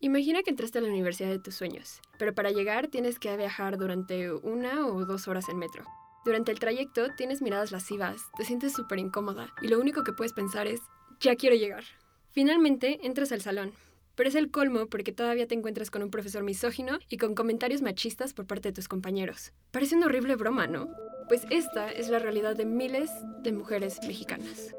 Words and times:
Imagina 0.00 0.42
que 0.42 0.50
entraste 0.50 0.78
a 0.78 0.82
la 0.82 0.88
universidad 0.88 1.30
de 1.30 1.38
tus 1.38 1.54
sueños, 1.54 2.02
pero 2.18 2.34
para 2.34 2.50
llegar 2.50 2.88
tienes 2.88 3.18
que 3.18 3.34
viajar 3.34 3.78
durante 3.78 4.30
una 4.30 4.86
o 4.86 5.06
dos 5.06 5.26
horas 5.26 5.48
en 5.48 5.56
metro. 5.56 5.84
Durante 6.24 6.52
el 6.52 6.58
trayecto 6.58 7.14
tienes 7.16 7.40
miradas 7.40 7.72
lascivas, 7.72 8.20
te 8.36 8.44
sientes 8.44 8.74
súper 8.74 8.98
incómoda 8.98 9.54
y 9.62 9.68
lo 9.68 9.80
único 9.80 10.04
que 10.04 10.12
puedes 10.12 10.34
pensar 10.34 10.66
es, 10.66 10.80
ya 11.20 11.34
quiero 11.36 11.56
llegar. 11.56 11.84
Finalmente 12.30 13.06
entras 13.06 13.32
al 13.32 13.40
salón, 13.40 13.72
pero 14.16 14.28
es 14.28 14.34
el 14.34 14.50
colmo 14.50 14.86
porque 14.86 15.12
todavía 15.12 15.46
te 15.46 15.54
encuentras 15.54 15.90
con 15.90 16.02
un 16.02 16.10
profesor 16.10 16.42
misógino 16.42 16.98
y 17.08 17.16
con 17.16 17.34
comentarios 17.34 17.80
machistas 17.80 18.34
por 18.34 18.46
parte 18.46 18.68
de 18.68 18.74
tus 18.74 18.88
compañeros. 18.88 19.52
Parece 19.70 19.96
una 19.96 20.06
horrible 20.06 20.36
broma, 20.36 20.66
¿no? 20.66 20.90
Pues 21.28 21.46
esta 21.48 21.90
es 21.90 22.10
la 22.10 22.18
realidad 22.18 22.54
de 22.54 22.66
miles 22.66 23.10
de 23.42 23.52
mujeres 23.52 23.98
mexicanas. 24.06 24.74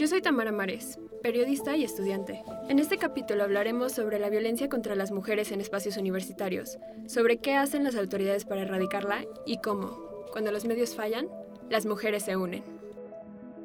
Yo 0.00 0.06
soy 0.06 0.22
Tamara 0.22 0.50
Mares, 0.50 0.98
periodista 1.22 1.76
y 1.76 1.84
estudiante. 1.84 2.42
En 2.70 2.78
este 2.78 2.96
capítulo 2.96 3.44
hablaremos 3.44 3.92
sobre 3.92 4.18
la 4.18 4.30
violencia 4.30 4.70
contra 4.70 4.94
las 4.94 5.10
mujeres 5.10 5.52
en 5.52 5.60
espacios 5.60 5.98
universitarios, 5.98 6.78
sobre 7.06 7.36
qué 7.36 7.54
hacen 7.54 7.84
las 7.84 7.96
autoridades 7.96 8.46
para 8.46 8.62
erradicarla 8.62 9.26
y 9.44 9.58
cómo, 9.58 10.24
cuando 10.32 10.52
los 10.52 10.64
medios 10.64 10.96
fallan, 10.96 11.28
las 11.68 11.84
mujeres 11.84 12.22
se 12.22 12.34
unen. 12.34 12.64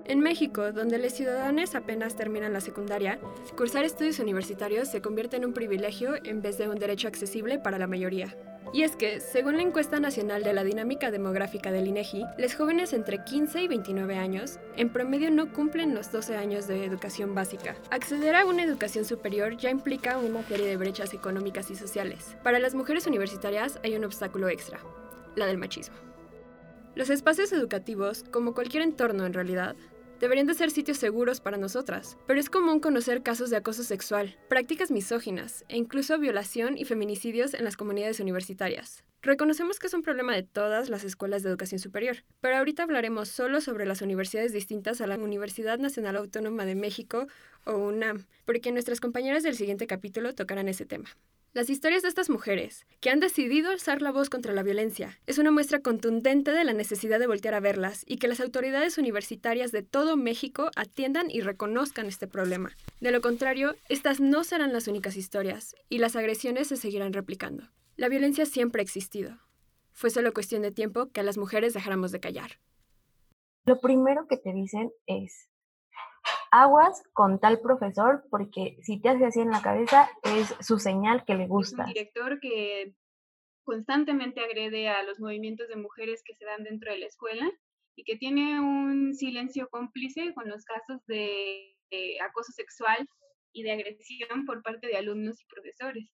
En 0.04 0.20
México, 0.20 0.74
donde 0.74 0.98
los 0.98 1.14
ciudadanos 1.14 1.74
apenas 1.74 2.18
terminan 2.18 2.52
la 2.52 2.60
secundaria, 2.60 3.18
cursar 3.56 3.86
estudios 3.86 4.20
universitarios 4.20 4.90
se 4.90 5.02
convierte 5.02 5.38
en 5.38 5.46
un 5.46 5.54
privilegio 5.54 6.16
en 6.22 6.42
vez 6.42 6.58
de 6.58 6.68
un 6.68 6.78
derecho 6.78 7.08
accesible 7.08 7.60
para 7.60 7.80
la 7.80 7.88
mayoría. 7.88 8.36
Y 8.74 8.84
es 8.84 8.96
que, 8.96 9.20
según 9.20 9.58
la 9.58 9.64
encuesta 9.64 10.00
nacional 10.00 10.44
de 10.44 10.54
la 10.54 10.64
dinámica 10.64 11.12
demográfica 11.12 11.72
del 11.72 11.88
INEGI, 11.88 12.26
los 12.38 12.56
jóvenes 12.56 12.94
entre 12.94 13.24
15 13.24 13.62
y 13.62 13.68
29 13.68 14.18
años 14.18 14.60
en 14.76 14.90
promedio 14.90 15.32
no 15.32 15.54
cumplen 15.54 15.96
los 15.96 16.12
12 16.12 16.36
años 16.36 16.68
de 16.68 16.84
educación 16.84 17.36
básica. 17.36 17.76
Acceder 17.92 18.36
a 18.36 18.46
una 18.46 18.64
educación 18.64 19.06
superior 19.06 19.58
ya 19.58 19.70
implica 19.70 20.18
una 20.18 20.44
serie 20.44 20.68
de 20.68 20.78
brechas 20.78 21.14
económicas 21.14 21.70
y 21.72 21.76
sociales. 21.76 22.36
Para 22.44 22.60
las 22.60 22.76
mujeres 22.76 23.08
universitarias 23.08 23.80
hay 23.84 23.96
un 23.96 24.06
obstáculo 24.06 24.50
extra, 24.50 24.80
la 25.36 25.46
del 25.46 25.58
machismo. 25.58 25.96
Los 26.96 27.10
espacios 27.10 27.52
educativos, 27.52 28.24
como 28.32 28.54
cualquier 28.54 28.84
entorno 28.84 29.26
en 29.26 29.34
realidad, 29.34 29.76
deberían 30.20 30.48
de 30.48 30.54
ser 30.54 30.72
sitios 30.72 30.98
seguros 30.98 31.42
para 31.42 31.58
nosotras, 31.58 32.18
pero 32.28 32.40
es 32.40 32.50
común 32.50 32.80
conocer 32.80 33.24
casos 33.24 33.50
de 33.50 33.58
acoso 33.58 33.84
sexual, 33.84 34.38
prácticas 34.50 34.92
misóginas 34.92 35.66
e 35.70 35.78
incluso 35.78 36.18
violación 36.20 36.78
y 36.78 36.86
feminicidios 36.86 37.54
en 37.54 37.64
las 37.64 37.78
comunidades 37.78 38.20
universitarias. 38.20 39.04
Reconocemos 39.22 39.80
que 39.80 39.88
es 39.88 39.94
un 39.96 40.04
problema 40.04 40.36
de 40.36 40.44
todas 40.44 40.88
las 40.90 41.04
escuelas 41.04 41.42
de 41.42 41.50
educación 41.50 41.80
superior, 41.80 42.18
pero 42.42 42.58
ahorita 42.58 42.84
hablaremos 42.84 43.28
solo 43.28 43.60
sobre 43.60 43.88
las 43.88 44.04
universidades 44.04 44.54
distintas 44.54 45.02
a 45.02 45.08
la 45.08 45.18
Universidad 45.18 45.80
Nacional 45.80 46.18
Autónoma 46.18 46.64
de 46.66 46.76
México 46.76 47.26
o 47.66 47.76
UNAM, 47.76 48.26
porque 48.46 48.72
nuestras 48.72 49.00
compañeras 49.00 49.42
del 49.42 49.56
siguiente 49.56 49.88
capítulo 49.88 50.36
tocarán 50.36 50.68
ese 50.68 50.86
tema. 50.86 51.10
Las 51.56 51.70
historias 51.70 52.02
de 52.02 52.10
estas 52.10 52.30
mujeres, 52.30 52.86
que 53.00 53.10
han 53.10 53.22
decidido 53.22 53.72
alzar 53.72 54.02
la 54.02 54.12
voz 54.12 54.30
contra 54.30 54.52
la 54.52 54.62
violencia, 54.62 55.18
es 55.26 55.38
una 55.38 55.52
muestra 55.52 55.80
contundente 55.80 56.52
de 56.52 56.66
la 56.66 56.74
necesidad 56.74 57.18
de 57.18 57.28
voltear 57.28 57.54
a 57.54 57.62
verlas 57.62 58.04
y 58.06 58.18
que 58.18 58.28
las 58.28 58.42
autoridades 58.42 58.98
universitarias 58.98 59.72
de 59.72 59.82
todo 59.82 60.18
México 60.18 60.70
atiendan 60.76 61.32
y 61.32 61.40
reconozcan 61.40 62.08
este 62.08 62.28
problema. 62.28 62.76
De 63.00 63.12
lo 63.12 63.22
contrario, 63.22 63.78
estas 63.88 64.20
no 64.20 64.44
serán 64.44 64.74
las 64.74 64.90
únicas 64.90 65.16
historias 65.16 65.78
y 65.88 66.00
las 66.00 66.18
agresiones 66.18 66.68
se 66.68 66.76
seguirán 66.76 67.14
replicando. 67.14 67.70
La 67.96 68.10
violencia 68.10 68.46
siempre 68.46 68.82
ha 68.82 68.84
existido. 68.84 69.38
Fue 69.94 70.10
solo 70.10 70.34
cuestión 70.34 70.62
de 70.62 70.72
tiempo 70.72 71.10
que 71.14 71.22
a 71.22 71.24
las 71.24 71.38
mujeres 71.38 71.74
dejáramos 71.74 72.12
de 72.12 72.20
callar. 72.20 72.60
Lo 73.64 73.80
primero 73.80 74.28
que 74.28 74.36
te 74.36 74.52
dicen 74.52 74.92
es, 75.08 75.48
aguas 76.56 77.04
con 77.12 77.40
tal 77.40 77.60
profesor 77.60 78.24
porque 78.30 78.78
si 78.82 79.02
te 79.02 79.10
hace 79.10 79.26
así 79.26 79.42
en 79.42 79.52
la 79.52 79.62
cabeza 79.62 80.10
es 80.24 80.56
su 80.62 80.80
señal 80.80 81.26
que 81.26 81.36
le 81.36 81.48
gusta. 81.48 81.84
un 81.84 81.90
director 81.90 82.40
que 82.40 82.96
constantemente 83.64 84.40
agrede 84.40 84.88
a 84.88 85.04
los 85.04 85.20
movimientos 85.20 85.68
de 85.68 85.76
mujeres 85.76 86.22
que 86.24 86.34
se 86.36 86.46
dan 86.46 86.64
dentro 86.64 86.92
de 86.92 87.00
la 87.00 87.08
escuela 87.08 87.52
y 87.98 88.04
que 88.06 88.16
tiene 88.16 88.62
un 88.62 89.14
silencio 89.16 89.68
cómplice 89.70 90.34
con 90.34 90.48
los 90.48 90.64
casos 90.64 91.06
de 91.08 91.76
acoso 92.22 92.52
sexual 92.54 93.06
y 93.52 93.64
de 93.64 93.74
agresión 93.74 94.46
por 94.46 94.64
parte 94.64 94.88
de 94.88 94.98
alumnos 94.98 95.42
y 95.42 95.46
profesores 95.48 96.10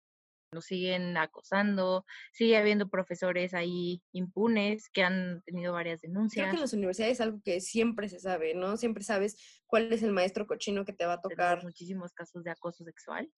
nos 0.54 0.66
siguen 0.66 1.18
acosando, 1.18 2.06
sigue 2.34 2.58
habiendo 2.58 2.90
profesores 2.90 3.54
ahí 3.54 4.02
impunes 4.12 4.90
que 4.90 5.04
han 5.04 5.42
tenido 5.44 5.74
varias 5.74 6.02
denuncias. 6.02 6.44
Creo 6.44 6.52
que 6.52 6.58
en 6.58 6.62
las 6.62 6.74
universidades 6.74 7.14
es 7.14 7.22
algo 7.22 7.42
que 7.44 7.62
siempre 7.62 8.10
se 8.10 8.20
sabe, 8.20 8.54
¿no? 8.54 8.78
Siempre 8.78 9.04
sabes 9.04 9.38
cuál 9.66 9.92
es 9.94 10.04
el 10.04 10.12
maestro 10.12 10.48
cochino 10.48 10.84
que 10.84 10.94
te 10.94 11.06
va 11.06 11.14
a 11.14 11.22
tocar. 11.22 11.64
Muchísimos 11.64 12.12
casos 12.12 12.44
de 12.44 12.52
acoso 12.52 12.84
sexual, 12.84 13.32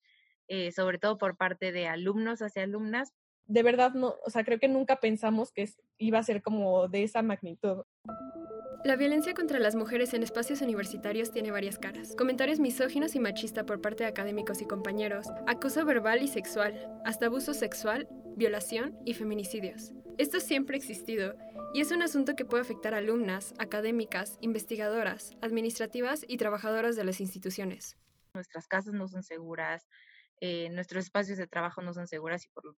eh, 0.47 0.72
sobre 0.72 0.97
todo 0.97 1.18
por 1.18 1.38
parte 1.38 1.72
de 1.72 1.88
alumnos 1.88 2.41
hacia 2.41 2.63
alumnas. 2.63 3.13
De 3.47 3.63
verdad, 3.63 3.93
no, 3.93 4.15
o 4.25 4.29
sea, 4.29 4.43
creo 4.43 4.59
que 4.59 4.67
nunca 4.67 4.97
pensamos 4.97 5.51
que 5.51 5.69
iba 5.97 6.19
a 6.19 6.23
ser 6.23 6.41
como 6.41 6.87
de 6.87 7.03
esa 7.03 7.21
magnitud. 7.21 7.83
La 8.85 8.97
violencia 8.97 9.33
contra 9.33 9.59
las 9.59 9.75
mujeres 9.75 10.13
en 10.13 10.23
espacios 10.23 10.61
universitarios 10.61 11.31
tiene 11.31 11.51
varias 11.51 11.79
caras. 11.79 12.15
Comentarios 12.17 12.59
misóginos 12.59 13.15
y 13.15 13.19
machistas 13.19 13.63
por 13.63 13.79
parte 13.79 14.03
de 14.03 14.09
académicos 14.09 14.61
y 14.61 14.65
compañeros, 14.65 15.27
acoso 15.47 15.85
verbal 15.85 16.21
y 16.21 16.27
sexual, 16.27 16.91
hasta 17.05 17.27
abuso 17.27 17.53
sexual, 17.53 18.09
violación 18.35 18.97
y 19.05 19.13
feminicidios. 19.13 19.93
Esto 20.17 20.41
siempre 20.41 20.75
ha 20.75 20.79
existido 20.79 21.35
y 21.73 21.79
es 21.79 21.91
un 21.91 22.01
asunto 22.01 22.35
que 22.35 22.43
puede 22.43 22.61
afectar 22.61 22.93
a 22.93 22.97
alumnas, 22.97 23.53
académicas, 23.57 24.37
investigadoras, 24.41 25.31
administrativas 25.41 26.25
y 26.27 26.35
trabajadoras 26.35 26.97
de 26.97 27.05
las 27.05 27.21
instituciones. 27.21 27.97
Nuestras 28.33 28.67
casas 28.67 28.93
no 28.93 29.07
son 29.07 29.23
seguras, 29.23 29.87
eh, 30.45 30.67
nuestros 30.71 31.05
espacios 31.05 31.37
de 31.37 31.47
trabajo 31.47 31.81
no 31.81 31.93
son 31.93 32.05
seguras 32.05 32.43
y 32.43 32.49
por, 32.49 32.75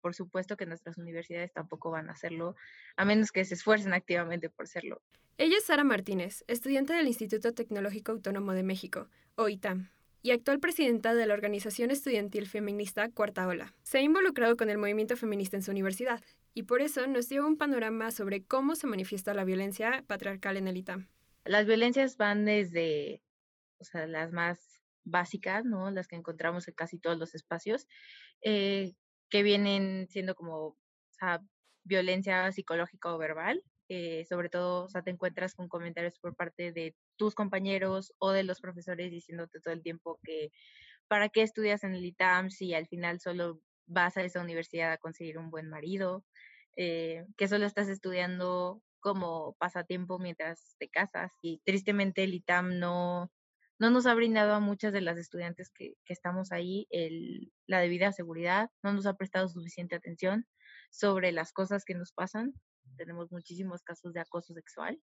por 0.00 0.14
supuesto 0.14 0.56
que 0.56 0.66
nuestras 0.66 0.98
universidades 0.98 1.52
tampoco 1.52 1.90
van 1.90 2.08
a 2.08 2.12
hacerlo, 2.12 2.54
a 2.96 3.04
menos 3.04 3.32
que 3.32 3.44
se 3.44 3.54
esfuercen 3.54 3.92
activamente 3.92 4.48
por 4.48 4.66
hacerlo. 4.66 5.02
Ella 5.36 5.56
es 5.56 5.64
Sara 5.64 5.82
Martínez, 5.82 6.44
estudiante 6.46 6.92
del 6.92 7.08
Instituto 7.08 7.52
Tecnológico 7.54 8.12
Autónomo 8.12 8.52
de 8.52 8.62
México, 8.62 9.08
o 9.34 9.48
ITAM, 9.48 9.90
y 10.22 10.30
actual 10.30 10.60
presidenta 10.60 11.12
de 11.12 11.26
la 11.26 11.34
organización 11.34 11.90
estudiantil 11.90 12.46
feminista 12.46 13.10
Cuarta 13.10 13.48
Ola. 13.48 13.74
Se 13.82 13.98
ha 13.98 14.02
involucrado 14.02 14.56
con 14.56 14.70
el 14.70 14.78
movimiento 14.78 15.16
feminista 15.16 15.56
en 15.56 15.64
su 15.64 15.72
universidad, 15.72 16.22
y 16.54 16.62
por 16.62 16.82
eso 16.82 17.04
nos 17.08 17.28
dio 17.28 17.44
un 17.44 17.56
panorama 17.56 18.12
sobre 18.12 18.44
cómo 18.44 18.76
se 18.76 18.86
manifiesta 18.86 19.34
la 19.34 19.42
violencia 19.42 20.04
patriarcal 20.06 20.56
en 20.56 20.68
el 20.68 20.76
ITAM. 20.76 21.08
Las 21.44 21.66
violencias 21.66 22.16
van 22.16 22.44
desde 22.44 23.22
o 23.80 23.84
sea, 23.84 24.06
las 24.06 24.32
más 24.32 24.77
básicas, 25.10 25.64
¿no? 25.64 25.90
Las 25.90 26.08
que 26.08 26.16
encontramos 26.16 26.68
en 26.68 26.74
casi 26.74 26.98
todos 26.98 27.18
los 27.18 27.34
espacios, 27.34 27.86
eh, 28.42 28.94
que 29.30 29.42
vienen 29.42 30.08
siendo 30.08 30.34
como 30.34 30.76
violencia 31.84 32.50
psicológica 32.52 33.14
o 33.14 33.18
verbal. 33.18 33.62
Eh, 33.90 34.26
sobre 34.28 34.50
todo, 34.50 34.84
o 34.84 34.88
sea, 34.90 35.02
te 35.02 35.10
encuentras 35.10 35.54
con 35.54 35.68
comentarios 35.68 36.18
por 36.20 36.36
parte 36.36 36.72
de 36.72 36.94
tus 37.16 37.34
compañeros 37.34 38.12
o 38.18 38.32
de 38.32 38.44
los 38.44 38.60
profesores 38.60 39.10
diciéndote 39.10 39.60
todo 39.60 39.72
el 39.72 39.82
tiempo 39.82 40.20
que 40.22 40.50
para 41.08 41.30
qué 41.30 41.42
estudias 41.42 41.84
en 41.84 41.94
el 41.94 42.04
ITAM 42.04 42.50
si 42.50 42.74
al 42.74 42.86
final 42.86 43.18
solo 43.20 43.62
vas 43.86 44.16
a 44.18 44.22
esa 44.22 44.42
universidad 44.42 44.92
a 44.92 44.98
conseguir 44.98 45.38
un 45.38 45.50
buen 45.50 45.68
marido, 45.68 46.24
eh, 46.76 47.24
que 47.38 47.48
solo 47.48 47.66
estás 47.66 47.88
estudiando 47.88 48.82
como 49.00 49.54
pasatiempo 49.58 50.18
mientras 50.18 50.76
te 50.78 50.88
casas. 50.88 51.32
Y 51.42 51.60
tristemente 51.64 52.24
el 52.24 52.34
ITAM 52.34 52.78
no, 52.78 53.32
no 53.78 53.90
nos 53.90 54.06
ha 54.06 54.14
brindado 54.14 54.54
a 54.54 54.60
muchas 54.60 54.92
de 54.92 55.00
las 55.00 55.18
estudiantes 55.18 55.70
que, 55.70 55.94
estamos 56.06 56.52
ahí 56.52 56.86
el, 56.90 57.52
la 57.66 57.80
debida 57.80 58.12
seguridad, 58.12 58.70
no 58.82 58.92
nos 58.92 59.06
ha 59.06 59.14
prestado 59.14 59.48
suficiente 59.48 59.94
atención 59.94 60.46
sobre 60.90 61.32
las 61.32 61.52
cosas 61.52 61.84
que 61.84 61.94
nos 61.94 62.12
pasan. 62.12 62.54
Tenemos 62.96 63.30
muchísimos 63.30 63.82
casos 63.82 64.12
de 64.14 64.20
acoso 64.20 64.54
sexual, 64.54 65.00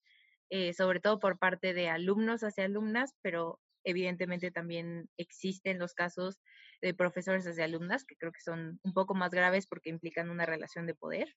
eh, 0.50 0.72
sobre 0.72 1.00
todo 1.00 1.18
por 1.18 1.38
parte 1.38 1.74
de 1.74 1.88
alumnos 1.88 2.42
hacia 2.42 2.64
alumnas, 2.64 3.14
pero 3.20 3.60
evidentemente 3.84 4.50
también 4.50 5.10
existen 5.18 5.78
los 5.78 5.92
casos 5.92 6.40
de 6.80 6.94
profesores 6.94 7.46
hacia 7.46 7.64
alumnas, 7.64 8.04
que 8.04 8.16
creo 8.16 8.32
que 8.32 8.40
son 8.40 8.80
un 8.82 8.92
poco 8.94 9.14
más 9.14 9.32
graves 9.32 9.66
porque 9.66 9.90
implican 9.90 10.30
una 10.30 10.46
relación 10.46 10.86
de 10.86 10.94
poder 10.94 11.34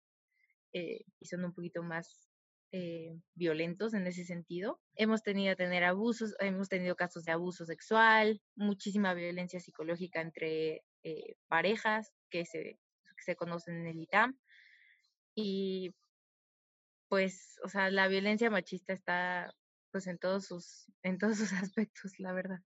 eh, 0.74 1.02
y 1.20 1.26
son 1.26 1.44
un 1.44 1.54
poquito 1.54 1.84
más 1.84 2.30
eh, 2.72 3.20
violentos 3.36 3.94
en 3.94 4.08
ese 4.08 4.26
sentido. 4.26 4.80
Hemos 4.96 5.24
tenido 5.24 5.56
tener 5.56 5.84
abusos, 5.84 6.36
hemos 6.40 6.70
tenido 6.70 6.96
casos 6.96 7.24
de 7.24 7.32
abuso 7.32 7.66
sexual, 7.66 8.42
muchísima 8.56 9.14
violencia 9.14 9.60
psicológica 9.60 10.22
entre 10.22 10.84
eh, 11.04 11.36
parejas 11.48 12.12
que 12.30 12.46
se, 12.46 12.80
se 13.18 13.36
conocen 13.36 13.76
en 13.78 13.88
el 13.88 14.00
ITAM. 14.00 14.38
Y 15.36 15.94
pues, 17.10 17.60
o 17.64 17.70
sea, 17.70 17.90
la 17.90 18.08
violencia 18.08 18.50
machista 18.50 18.94
está 18.94 19.54
pues 19.92 20.08
en 20.08 20.18
todos 20.18 20.46
sus, 20.46 20.92
en 21.04 21.18
todos 21.18 21.38
sus 21.38 21.54
aspectos, 21.54 22.20
la 22.20 22.34
verdad. 22.34 22.60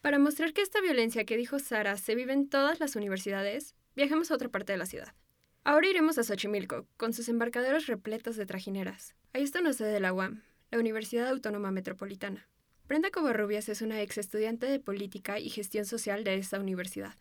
Para 0.00 0.18
mostrar 0.18 0.52
que 0.52 0.62
esta 0.62 0.80
violencia 0.80 1.24
que 1.24 1.36
dijo 1.36 1.60
Sara 1.60 1.96
se 1.96 2.16
vive 2.16 2.32
en 2.32 2.48
todas 2.48 2.80
las 2.80 2.96
universidades, 2.96 3.76
viajemos 3.94 4.30
a 4.30 4.34
otra 4.34 4.48
parte 4.48 4.72
de 4.72 4.78
la 4.78 4.86
ciudad. 4.86 5.14
Ahora 5.62 5.86
iremos 5.86 6.18
a 6.18 6.24
Xochimilco, 6.24 6.88
con 6.96 7.12
sus 7.12 7.28
embarcaderos 7.28 7.86
repletos 7.86 8.34
de 8.34 8.46
trajineras. 8.46 9.14
Ahí 9.34 9.44
está 9.44 9.60
una 9.60 9.72
sede 9.72 9.92
de 9.92 10.00
la 10.00 10.12
UAM, 10.12 10.42
la 10.70 10.78
Universidad 10.78 11.26
Autónoma 11.28 11.70
Metropolitana. 11.70 12.46
Brenda 12.86 13.10
Covarrubias 13.10 13.70
es 13.70 13.80
una 13.80 14.02
ex 14.02 14.18
estudiante 14.18 14.66
de 14.66 14.78
Política 14.78 15.38
y 15.38 15.48
Gestión 15.48 15.86
Social 15.86 16.22
de 16.22 16.34
esta 16.34 16.60
universidad. 16.60 17.14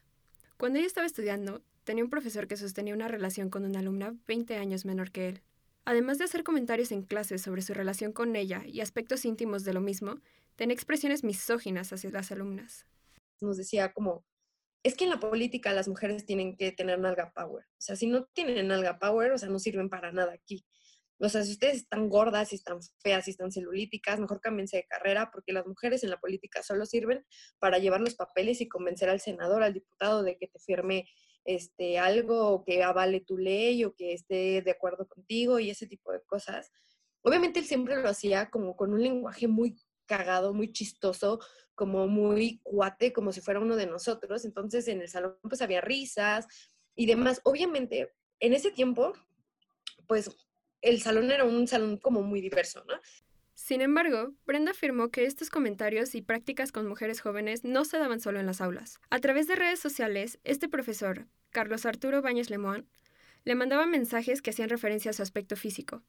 Cuando 0.58 0.78
ella 0.78 0.88
estaba 0.88 1.08
estudiando, 1.08 1.62
tenía 1.86 2.04
un 2.04 2.10
profesor 2.10 2.50
que 2.50 2.58
sostenía 2.58 2.94
una 2.94 3.08
relación 3.08 3.50
con 3.50 3.64
una 3.64 3.80
alumna 3.80 4.14
20 4.28 4.58
años 4.58 4.84
menor 4.84 5.12
que 5.12 5.30
él. 5.30 5.42
Además 5.86 6.18
de 6.18 6.26
hacer 6.26 6.44
comentarios 6.44 6.92
en 6.92 7.04
clases 7.04 7.44
sobre 7.44 7.62
su 7.62 7.74
relación 7.74 8.12
con 8.12 8.36
ella 8.36 8.64
y 8.66 8.82
aspectos 8.82 9.24
íntimos 9.24 9.64
de 9.64 9.74
lo 9.74 9.80
mismo, 9.80 10.20
tenía 10.58 10.74
expresiones 10.74 11.24
misóginas 11.24 11.94
hacia 11.94 12.12
las 12.12 12.30
alumnas. 12.34 12.88
Nos 13.40 13.56
decía 13.56 13.94
como, 13.94 14.26
es 14.84 14.96
que 14.96 15.06
en 15.06 15.12
la 15.12 15.20
política 15.22 15.72
las 15.72 15.88
mujeres 15.88 16.26
tienen 16.26 16.58
que 16.58 16.74
tener 16.74 17.00
nalga 17.00 17.32
power. 17.32 17.64
O 17.64 17.82
sea, 17.82 17.96
si 17.96 18.08
no 18.08 18.26
tienen 18.34 18.68
nalga 18.68 19.00
power, 19.00 19.32
o 19.32 19.38
sea, 19.38 19.48
no 19.48 19.60
sirven 19.60 19.88
para 19.88 20.12
nada 20.12 20.34
aquí. 20.34 20.66
O 21.24 21.30
sea, 21.30 21.44
si 21.44 21.52
ustedes 21.52 21.78
están 21.78 22.10
gordas, 22.10 22.50
si 22.50 22.56
están 22.56 22.80
feas, 23.04 23.26
si 23.26 23.32
están 23.32 23.52
celulíticas, 23.52 24.20
mejor 24.20 24.42
cámbiense 24.42 24.78
de 24.78 24.88
carrera 24.88 25.30
porque 25.32 25.54
las 25.54 25.68
mujeres 25.68 26.04
en 26.04 26.10
la 26.10 26.20
política 26.20 26.64
solo 26.64 26.86
sirven 26.86 27.24
para 27.60 27.78
llevar 27.78 28.02
los 28.02 28.16
papeles 28.16 28.60
y 28.60 28.68
convencer 28.68 29.10
al 29.10 29.20
senador, 29.20 29.62
al 29.62 29.74
diputado 29.74 30.24
de 30.24 30.38
que 30.38 30.48
te 30.48 30.60
firme 30.60 31.08
este, 31.46 32.00
algo 32.00 32.64
que 32.66 32.84
avale 32.84 33.22
tu 33.22 33.38
ley 33.38 33.84
o 33.84 33.94
que 33.94 34.14
esté 34.14 34.62
de 34.62 34.72
acuerdo 34.72 35.08
contigo 35.08 35.60
y 35.60 35.70
ese 35.70 35.86
tipo 35.86 36.12
de 36.12 36.22
cosas. 36.22 36.72
Obviamente 37.22 37.60
él 37.60 37.66
siempre 37.66 38.02
lo 38.02 38.10
hacía 38.10 38.50
como 38.50 38.76
con 38.76 38.94
un 38.94 39.04
lenguaje 39.04 39.48
muy 39.48 39.78
cagado, 40.08 40.54
muy 40.54 40.72
chistoso, 40.72 41.40
como 41.76 42.08
muy 42.08 42.60
cuate, 42.64 43.14
como 43.14 43.32
si 43.32 43.42
fuera 43.42 43.60
uno 43.60 43.76
de 43.76 43.86
nosotros. 43.86 44.44
Entonces 44.44 44.88
en 44.88 45.02
el 45.02 45.08
salón 45.08 45.38
pues 45.44 45.62
había 45.62 45.82
risas 45.82 46.48
y 46.96 47.06
demás. 47.06 47.42
Obviamente 47.44 48.12
en 48.40 48.54
ese 48.54 48.72
tiempo 48.72 49.14
pues 50.08 50.30
el 50.82 51.02
salón 51.02 51.32
era 51.32 51.44
un 51.44 51.68
salón 51.68 51.98
como 51.98 52.22
muy 52.22 52.42
diverso, 52.42 52.84
¿no? 52.88 52.96
Sin 53.54 53.82
embargo, 53.82 54.34
Brenda 54.46 54.72
afirmó 54.72 55.10
que 55.10 55.26
estos 55.26 55.50
comentarios 55.50 56.16
y 56.16 56.22
prácticas 56.22 56.72
con 56.72 56.88
mujeres 56.88 57.22
jóvenes 57.22 57.64
no 57.64 57.86
se 57.86 58.00
daban 58.00 58.20
solo 58.20 58.40
en 58.40 58.48
las 58.48 58.60
aulas. 58.60 59.00
A 59.10 59.20
través 59.20 59.48
de 59.48 59.56
redes 59.56 59.80
sociales, 59.80 60.40
este 60.44 60.68
profesor, 60.68 61.28
Carlos 61.52 61.86
Arturo 61.86 62.22
Baños 62.22 62.50
Lemón, 62.50 62.88
le 63.44 63.56
mandaba 63.56 63.86
mensajes 63.86 64.42
que 64.42 64.50
hacían 64.50 64.70
referencia 64.70 65.12
a 65.12 65.14
su 65.14 65.22
aspecto 65.22 65.56
físico. 65.56 66.02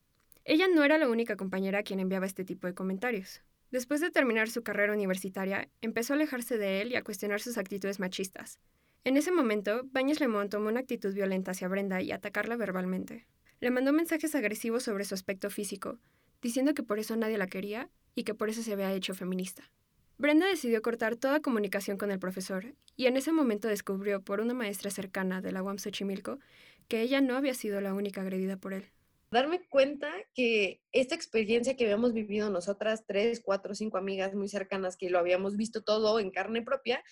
Ella 0.45 0.67
no 0.67 0.83
era 0.83 0.97
la 0.97 1.07
única 1.07 1.35
compañera 1.35 1.79
a 1.79 1.83
quien 1.83 1.99
enviaba 1.99 2.25
este 2.25 2.43
tipo 2.43 2.67
de 2.67 2.73
comentarios. 2.73 3.41
Después 3.71 4.01
de 4.01 4.11
terminar 4.11 4.49
su 4.49 4.61
carrera 4.61 4.93
universitaria, 4.93 5.69
empezó 5.81 6.13
a 6.13 6.15
alejarse 6.15 6.57
de 6.57 6.81
él 6.81 6.91
y 6.91 6.95
a 6.95 7.03
cuestionar 7.03 7.39
sus 7.39 7.57
actitudes 7.57 7.99
machistas. 7.99 8.59
En 9.03 9.17
ese 9.17 9.31
momento, 9.31 9.81
Baños 9.85 10.19
Lemón 10.19 10.49
tomó 10.49 10.69
una 10.69 10.81
actitud 10.81 11.13
violenta 11.13 11.51
hacia 11.51 11.67
Brenda 11.67 12.01
y 12.01 12.11
atacarla 12.11 12.55
verbalmente. 12.55 13.25
Le 13.59 13.71
mandó 13.71 13.93
mensajes 13.93 14.35
agresivos 14.35 14.83
sobre 14.83 15.05
su 15.05 15.13
aspecto 15.13 15.49
físico, 15.49 15.99
diciendo 16.41 16.73
que 16.73 16.83
por 16.83 16.99
eso 16.99 17.15
nadie 17.15 17.37
la 17.37 17.47
quería 17.47 17.89
y 18.15 18.23
que 18.23 18.33
por 18.33 18.49
eso 18.49 18.61
se 18.61 18.73
había 18.73 18.93
hecho 18.93 19.13
feminista. 19.13 19.71
Brenda 20.17 20.47
decidió 20.47 20.81
cortar 20.81 21.15
toda 21.15 21.41
comunicación 21.41 21.97
con 21.97 22.11
el 22.11 22.19
profesor 22.19 22.75
y 22.95 23.07
en 23.07 23.17
ese 23.17 23.31
momento 23.31 23.67
descubrió 23.67 24.21
por 24.21 24.41
una 24.41 24.53
maestra 24.53 24.91
cercana 24.91 25.41
de 25.41 25.51
la 25.51 25.63
UAM 25.63 25.79
Xochimilco 25.79 26.39
que 26.87 27.01
ella 27.01 27.21
no 27.21 27.35
había 27.35 27.53
sido 27.53 27.81
la 27.81 27.93
única 27.93 28.21
agredida 28.21 28.57
por 28.57 28.73
él. 28.73 28.85
Darme 29.31 29.67
cuenta 29.67 30.11
que 30.35 30.81
esta 30.91 31.15
experiencia 31.15 31.75
que 31.75 31.85
habíamos 31.85 32.13
vivido 32.13 32.51
nosotras, 32.51 33.05
tres, 33.07 33.41
cuatro, 33.43 33.73
cinco 33.73 33.97
amigas 33.97 34.35
muy 34.35 34.47
cercanas, 34.47 34.95
que 34.95 35.09
lo 35.09 35.17
habíamos 35.17 35.57
visto 35.57 35.83
todo 35.83 36.19
en 36.19 36.29
carne 36.29 36.61
propia, 36.61 37.03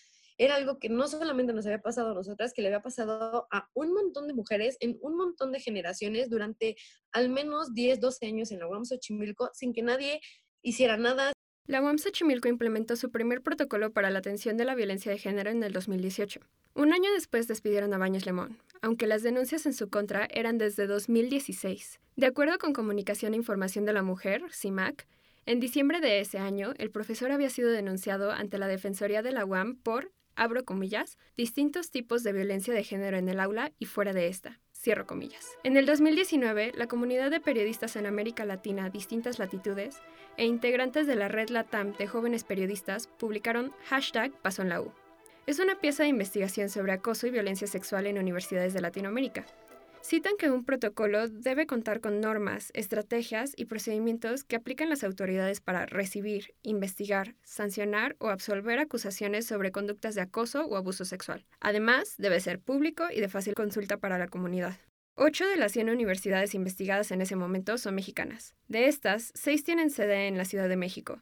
era 0.42 0.56
algo 0.56 0.80
que 0.80 0.90
no 0.90 1.08
solamente 1.08 1.54
nos 1.54 1.68
había 1.68 1.84
pasado 1.84 2.12
a 2.12 2.14
nosotras, 2.16 2.52
que 2.52 2.64
le 2.64 2.70
había 2.70 2.82
pasado 2.82 3.48
a 3.52 3.70
un 3.76 3.94
montón 3.94 4.28
de 4.28 4.34
mujeres 4.34 4.76
en 4.80 4.98
un 5.02 5.16
montón 5.16 5.52
de 5.52 5.60
generaciones 5.60 6.32
durante 6.32 6.78
al 7.12 7.30
menos 7.30 7.76
10, 7.76 8.00
12 8.00 8.26
años 8.26 8.52
en 8.52 8.58
la 8.58 8.68
UAM 8.68 8.84
Xochimilco, 8.84 9.52
sin 9.54 9.72
que 9.72 9.84
nadie 9.84 10.20
hiciera 10.64 10.98
nada. 10.98 11.32
La 11.68 11.84
UAM 11.84 12.00
Xochimilco 12.00 12.48
implementó 12.48 12.96
su 12.96 13.12
primer 13.12 13.44
protocolo 13.44 13.94
para 13.94 14.10
la 14.10 14.18
atención 14.18 14.58
de 14.58 14.66
la 14.66 14.74
violencia 14.74 15.12
de 15.12 15.20
género 15.20 15.52
en 15.52 15.62
el 15.62 15.74
2018. 15.74 16.40
Un 16.74 16.92
año 16.92 17.12
después 17.14 17.48
despidieron 17.48 17.94
a 17.94 18.00
Baños 18.00 18.26
Lemón, 18.26 18.58
aunque 18.82 19.06
las 19.06 19.22
denuncias 19.22 19.68
en 19.68 19.74
su 19.74 19.92
contra 19.92 20.28
eran 20.32 20.58
desde 20.58 20.88
2016. 20.88 22.00
De 22.16 22.26
acuerdo 22.26 22.58
con 22.58 22.74
Comunicación 22.74 23.36
e 23.36 23.38
Información 23.38 23.86
de 23.86 23.94
la 23.94 24.02
Mujer, 24.02 24.42
CIMAC, 24.52 25.08
en 25.46 25.60
diciembre 25.60 26.02
de 26.02 26.20
ese 26.20 26.40
año, 26.40 26.74
el 26.80 26.90
profesor 26.90 27.32
había 27.32 27.52
sido 27.52 27.70
denunciado 27.70 28.32
ante 28.32 28.58
la 28.58 28.68
Defensoría 28.68 29.22
de 29.22 29.34
la 29.34 29.46
UAM 29.46 29.76
por 29.76 30.12
abro 30.36 30.66
comillas, 30.66 31.18
distintos 31.38 31.92
tipos 31.92 32.24
de 32.24 32.34
violencia 32.34 32.74
de 32.74 32.84
género 32.84 33.18
en 33.18 33.30
el 33.30 33.40
aula 33.40 33.72
y 33.80 33.86
fuera 33.86 34.14
de 34.14 34.28
esta. 34.28 34.60
Cierro 34.74 35.06
comillas. 35.06 35.46
En 35.64 35.78
el 35.78 35.86
2019, 35.86 36.72
la 36.76 36.88
comunidad 36.88 37.30
de 37.30 37.40
periodistas 37.40 37.96
en 37.96 38.06
América 38.06 38.46
Latina, 38.46 38.90
distintas 38.90 39.38
latitudes, 39.38 40.02
e 40.38 40.46
integrantes 40.46 41.06
de 41.08 41.16
la 41.16 41.28
red 41.28 41.50
LATAM 41.50 41.96
de 41.98 42.08
jóvenes 42.08 42.44
periodistas 42.44 43.08
publicaron 43.08 43.72
hashtag 43.86 44.32
Paso 44.42 44.62
en 44.62 44.70
la 44.70 44.82
U. 44.82 44.92
Es 45.46 45.60
una 45.60 45.80
pieza 45.80 46.04
de 46.04 46.10
investigación 46.10 46.70
sobre 46.70 46.94
acoso 46.94 47.28
y 47.28 47.32
violencia 47.32 47.68
sexual 47.68 48.08
en 48.08 48.18
universidades 48.18 48.74
de 48.74 48.82
Latinoamérica, 48.82 49.46
citan 50.02 50.34
que 50.38 50.50
un 50.50 50.66
protocolo 50.66 51.28
debe 51.30 51.68
contar 51.68 52.02
con 52.02 52.20
normas, 52.20 52.72
estrategias 52.74 53.54
y 53.56 53.66
procedimientos 53.66 54.44
que 54.44 54.56
aplican 54.56 54.90
las 54.90 55.04
autoridades 55.04 55.62
para 55.62 55.86
recibir, 55.86 56.54
investigar, 56.64 57.36
sancionar 57.44 58.16
o 58.20 58.30
absolver 58.30 58.80
acusaciones 58.80 59.46
sobre 59.46 59.72
conductas 59.72 60.16
de 60.16 60.22
acoso 60.22 60.66
o 60.66 60.76
abuso 60.76 61.06
sexual. 61.06 61.46
Además, 61.60 62.16
debe 62.18 62.40
ser 62.40 62.60
público 62.60 63.06
y 63.14 63.22
de 63.22 63.30
fácil 63.30 63.54
consulta 63.54 63.98
para 63.98 64.18
la 64.18 64.28
comunidad. 64.28 64.78
Ocho 65.16 65.46
de 65.46 65.58
las 65.58 65.74
100 65.74 65.90
universidades 65.90 66.56
investigadas 66.56 67.12
en 67.12 67.22
ese 67.22 67.36
momento 67.36 67.78
son 67.78 67.96
mexicanas. 67.96 68.56
De 68.68 68.88
estas, 68.88 69.32
seis 69.36 69.64
tienen 69.64 69.90
sede 69.90 70.28
en 70.28 70.38
la 70.38 70.46
Ciudad 70.46 70.70
de 70.70 70.78
México. 70.78 71.22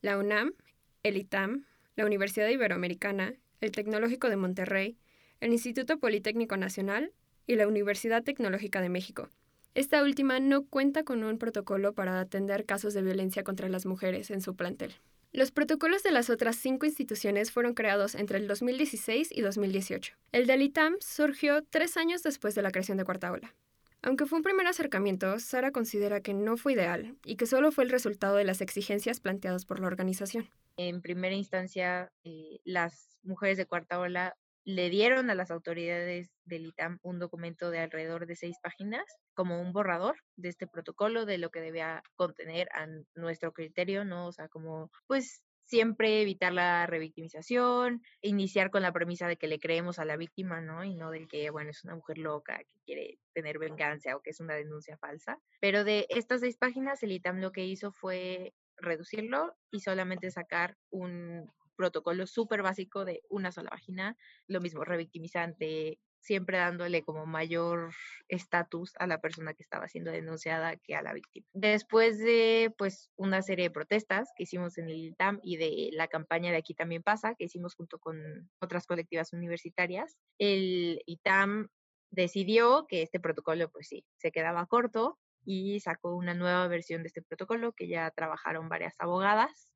La 0.00 0.16
UNAM, 0.16 0.54
el 1.02 1.16
ITAM, 1.16 1.66
la 1.96 2.06
Universidad 2.06 2.48
Iberoamericana, 2.48 3.34
el 3.60 3.72
Tecnológico 3.72 4.30
de 4.30 4.36
Monterrey, 4.36 4.96
el 5.40 5.52
Instituto 5.52 5.98
Politécnico 5.98 6.56
Nacional 6.56 7.12
y 7.46 7.56
la 7.56 7.68
Universidad 7.68 8.22
Tecnológica 8.22 8.80
de 8.80 8.88
México. 8.88 9.30
Esta 9.74 10.02
última 10.02 10.40
no 10.40 10.66
cuenta 10.66 11.04
con 11.04 11.22
un 11.22 11.38
protocolo 11.38 11.92
para 11.92 12.18
atender 12.18 12.64
casos 12.64 12.94
de 12.94 13.02
violencia 13.02 13.44
contra 13.44 13.68
las 13.68 13.84
mujeres 13.84 14.30
en 14.30 14.40
su 14.40 14.56
plantel. 14.56 14.94
Los 15.32 15.50
protocolos 15.50 16.02
de 16.02 16.12
las 16.12 16.30
otras 16.30 16.56
cinco 16.56 16.86
instituciones 16.86 17.52
fueron 17.52 17.74
creados 17.74 18.14
entre 18.14 18.38
el 18.38 18.48
2016 18.48 19.28
y 19.32 19.42
2018. 19.42 20.14
El 20.32 20.46
del 20.46 20.62
ITAM 20.62 20.96
surgió 21.00 21.62
tres 21.62 21.98
años 21.98 22.22
después 22.22 22.54
de 22.54 22.62
la 22.62 22.70
creación 22.70 22.96
de 22.96 23.04
Cuarta 23.04 23.30
Ola. 23.30 23.54
Aunque 24.00 24.24
fue 24.24 24.38
un 24.38 24.44
primer 24.44 24.66
acercamiento, 24.66 25.38
Sara 25.38 25.72
considera 25.72 26.22
que 26.22 26.32
no 26.32 26.56
fue 26.56 26.72
ideal 26.72 27.16
y 27.24 27.36
que 27.36 27.46
solo 27.46 27.72
fue 27.72 27.84
el 27.84 27.90
resultado 27.90 28.36
de 28.36 28.44
las 28.44 28.60
exigencias 28.60 29.20
planteadas 29.20 29.66
por 29.66 29.80
la 29.80 29.88
organización. 29.88 30.48
En 30.78 31.02
primera 31.02 31.34
instancia, 31.34 32.12
eh, 32.24 32.60
las 32.64 33.18
mujeres 33.22 33.58
de 33.58 33.66
Cuarta 33.66 33.98
Ola 33.98 34.36
le 34.66 34.90
dieron 34.90 35.30
a 35.30 35.36
las 35.36 35.52
autoridades 35.52 36.32
del 36.44 36.66
ITAM 36.66 36.98
un 37.02 37.20
documento 37.20 37.70
de 37.70 37.78
alrededor 37.78 38.26
de 38.26 38.34
seis 38.34 38.56
páginas 38.60 39.04
como 39.32 39.60
un 39.60 39.72
borrador 39.72 40.16
de 40.34 40.48
este 40.48 40.66
protocolo, 40.66 41.24
de 41.24 41.38
lo 41.38 41.50
que 41.50 41.60
debía 41.60 42.02
contener 42.16 42.68
a 42.74 42.88
nuestro 43.14 43.52
criterio, 43.52 44.04
¿no? 44.04 44.26
O 44.26 44.32
sea, 44.32 44.48
como 44.48 44.90
pues 45.06 45.44
siempre 45.66 46.20
evitar 46.20 46.52
la 46.52 46.86
revictimización, 46.86 48.02
iniciar 48.22 48.70
con 48.70 48.82
la 48.82 48.92
premisa 48.92 49.28
de 49.28 49.36
que 49.36 49.46
le 49.46 49.60
creemos 49.60 50.00
a 50.00 50.04
la 50.04 50.16
víctima, 50.16 50.60
¿no? 50.60 50.82
Y 50.82 50.94
no 50.94 51.12
del 51.12 51.28
que, 51.28 51.50
bueno, 51.50 51.70
es 51.70 51.84
una 51.84 51.94
mujer 51.94 52.18
loca 52.18 52.58
que 52.58 52.80
quiere 52.84 53.18
tener 53.34 53.58
venganza 53.60 54.16
o 54.16 54.20
que 54.20 54.30
es 54.30 54.40
una 54.40 54.54
denuncia 54.54 54.96
falsa. 54.98 55.38
Pero 55.60 55.84
de 55.84 56.06
estas 56.08 56.40
seis 56.40 56.56
páginas, 56.56 57.02
el 57.04 57.12
ITAM 57.12 57.38
lo 57.38 57.52
que 57.52 57.64
hizo 57.64 57.92
fue 57.92 58.52
reducirlo 58.78 59.54
y 59.70 59.80
solamente 59.80 60.30
sacar 60.30 60.76
un 60.90 61.50
protocolo 61.76 62.26
súper 62.26 62.62
básico 62.62 63.04
de 63.04 63.22
una 63.28 63.52
sola 63.52 63.70
vagina, 63.70 64.16
lo 64.48 64.60
mismo, 64.60 64.84
revictimizante, 64.84 65.98
siempre 66.26 66.58
dándole 66.58 67.02
como 67.02 67.24
mayor 67.24 67.92
estatus 68.28 68.92
a 68.98 69.06
la 69.06 69.20
persona 69.20 69.54
que 69.54 69.62
estaba 69.62 69.88
siendo 69.88 70.10
denunciada 70.10 70.76
que 70.76 70.96
a 70.96 71.02
la 71.02 71.12
víctima. 71.12 71.46
Después 71.52 72.18
de 72.18 72.74
pues 72.76 73.10
una 73.16 73.42
serie 73.42 73.66
de 73.66 73.70
protestas 73.70 74.30
que 74.36 74.42
hicimos 74.42 74.76
en 74.78 74.88
el 74.88 74.96
ITAM 74.96 75.38
y 75.42 75.56
de 75.56 75.90
la 75.92 76.08
campaña 76.08 76.50
de 76.50 76.56
aquí 76.56 76.74
también 76.74 77.02
pasa, 77.02 77.34
que 77.36 77.44
hicimos 77.44 77.74
junto 77.76 77.98
con 77.98 78.50
otras 78.60 78.86
colectivas 78.86 79.32
universitarias, 79.32 80.16
el 80.38 81.00
ITAM 81.06 81.68
decidió 82.10 82.86
que 82.88 83.02
este 83.02 83.20
protocolo 83.20 83.70
pues 83.70 83.86
sí, 83.88 84.04
se 84.16 84.32
quedaba 84.32 84.66
corto 84.66 85.18
y 85.44 85.78
sacó 85.78 86.16
una 86.16 86.34
nueva 86.34 86.66
versión 86.66 87.02
de 87.02 87.08
este 87.08 87.22
protocolo 87.22 87.72
que 87.72 87.86
ya 87.86 88.10
trabajaron 88.10 88.68
varias 88.68 88.94
abogadas 88.98 89.68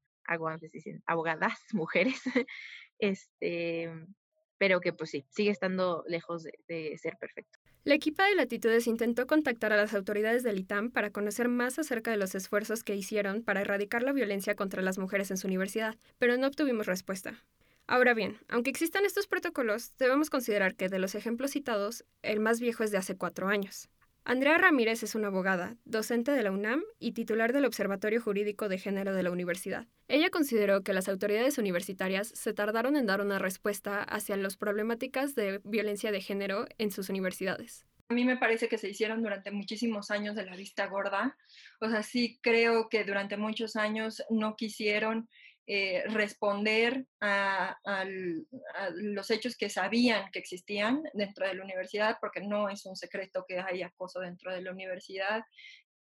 dicen 0.73 1.03
abogadas, 1.07 1.59
mujeres, 1.73 2.21
este, 2.99 3.91
pero 4.59 4.81
que 4.81 4.93
pues 4.93 5.11
sí, 5.11 5.25
sigue 5.31 5.51
estando 5.51 6.05
lejos 6.07 6.45
de, 6.69 6.99
ser 6.99 7.17
perfecto. 7.19 7.59
La 7.83 7.95
equipa 7.95 8.27
de 8.27 8.35
Latitudes 8.35 8.87
intentó 8.87 9.27
contactar 9.27 9.73
a 9.73 9.77
las 9.77 9.95
autoridades 9.95 10.43
del 10.43 10.59
ITAM 10.59 10.91
para 10.91 11.11
conocer 11.11 11.49
más 11.49 11.79
acerca 11.79 12.11
de 12.11 12.19
los 12.19 12.35
esfuerzos 12.35 12.85
que 12.85 12.95
hicieron 12.95 13.43
para 13.43 13.63
erradicar 13.63 14.03
la 14.03 14.13
violencia 14.13 14.55
contra 14.55 14.83
las 14.83 14.99
mujeres 14.99 15.31
en 15.31 15.39
su 15.39 15.47
universidad, 15.47 15.97
pero 16.19 16.37
no 16.37 16.47
obtuvimos 16.47 16.87
respuesta. 16.87 17.43
Ahora 17.87 18.13
bien, 18.13 18.39
aunque 18.49 18.71
existan 18.71 19.07
estos 19.07 19.27
protocolos, 19.27 19.97
debemos 19.97 20.31
considerar 20.31 20.77
que 20.77 20.89
de 20.89 20.99
los 20.99 21.15
ejemplos 21.15 21.53
citados, 21.53 22.05
el 22.23 22.39
más 22.39 22.61
viejo 22.61 22.85
es 22.85 22.91
de 22.93 22.99
hace 22.99 23.17
cuatro 23.17 23.49
años. 23.49 23.89
Andrea 24.25 24.59
Ramírez 24.59 25.03
es 25.03 25.15
una 25.15 25.29
abogada, 25.29 25.77
docente 25.85 26.33
de 26.33 26.43
la 26.43 26.51
UNAM 26.53 26.83
y 26.99 27.13
titular 27.13 27.53
del 27.53 27.65
Observatorio 27.65 28.21
Jurídico 28.21 28.69
de 28.69 28.79
Género 28.79 29.15
de 29.15 29.23
la 29.23 29.31
universidad. 29.31 29.87
Ella 30.09 30.29
consideró 30.29 30.83
que 30.83 30.93
las 30.93 31.09
autoridades 31.09 31.57
universitarias 31.57 32.31
se 32.35 32.53
tardaron 32.53 32.97
en 32.97 33.07
dar 33.07 33.23
una 33.23 33.39
respuesta 33.39 34.03
hacia 34.03 34.37
las 34.37 34.57
problemáticas 34.57 35.35
de 35.35 35.61
violencia 35.65 36.13
de 36.13 36.21
género 36.21 36.67
en 36.77 36.91
sus 36.91 37.09
universidades. 37.09 37.87
A 38.11 38.15
mí 38.15 38.25
me 38.25 38.37
parece 38.37 38.69
que 38.69 38.77
se 38.77 38.91
hicieron 38.91 39.23
durante 39.23 39.53
muchísimos 39.53 40.11
años 40.11 40.35
de 40.35 40.45
la 40.45 40.57
vista 40.57 40.87
gorda. 40.87 41.39
O 41.81 41.89
sea, 41.89 42.03
sí 42.03 42.41
creo 42.43 42.89
que 42.89 43.05
durante 43.05 43.37
muchos 43.37 43.77
años 43.77 44.23
no 44.29 44.57
quisieron 44.57 45.29
eh, 45.73 46.03
responder 46.09 47.07
a, 47.21 47.77
los 48.95 49.31
hechos 49.31 49.57
que 49.57 49.71
sabían 49.71 50.29
que 50.33 50.41
existían 50.41 51.01
dentro 51.15 51.47
de 51.47 51.55
la 51.55 51.63
universidad, 51.63 52.19
porque 52.21 52.41
no 52.41 52.69
es 52.69 52.85
un 52.87 52.97
secreto 52.97 53.45
que 53.47 53.61
hay 53.61 53.83
acoso 53.83 54.19
dentro 54.19 54.53
de 54.53 54.63
la 54.63 54.73
universidad, 54.73 55.45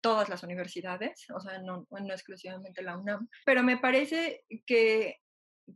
todas 0.02 0.28
las 0.28 0.42
universidades, 0.42 1.28
o 1.36 1.40
sea, 1.40 1.62
no, 1.62 1.86
no 1.92 2.14
exclusivamente 2.14 2.82
la 2.82 2.98
UNAM. 2.98 3.28
Pero 3.46 3.62
me 3.62 3.78
parece 3.78 4.44
que 4.66 5.18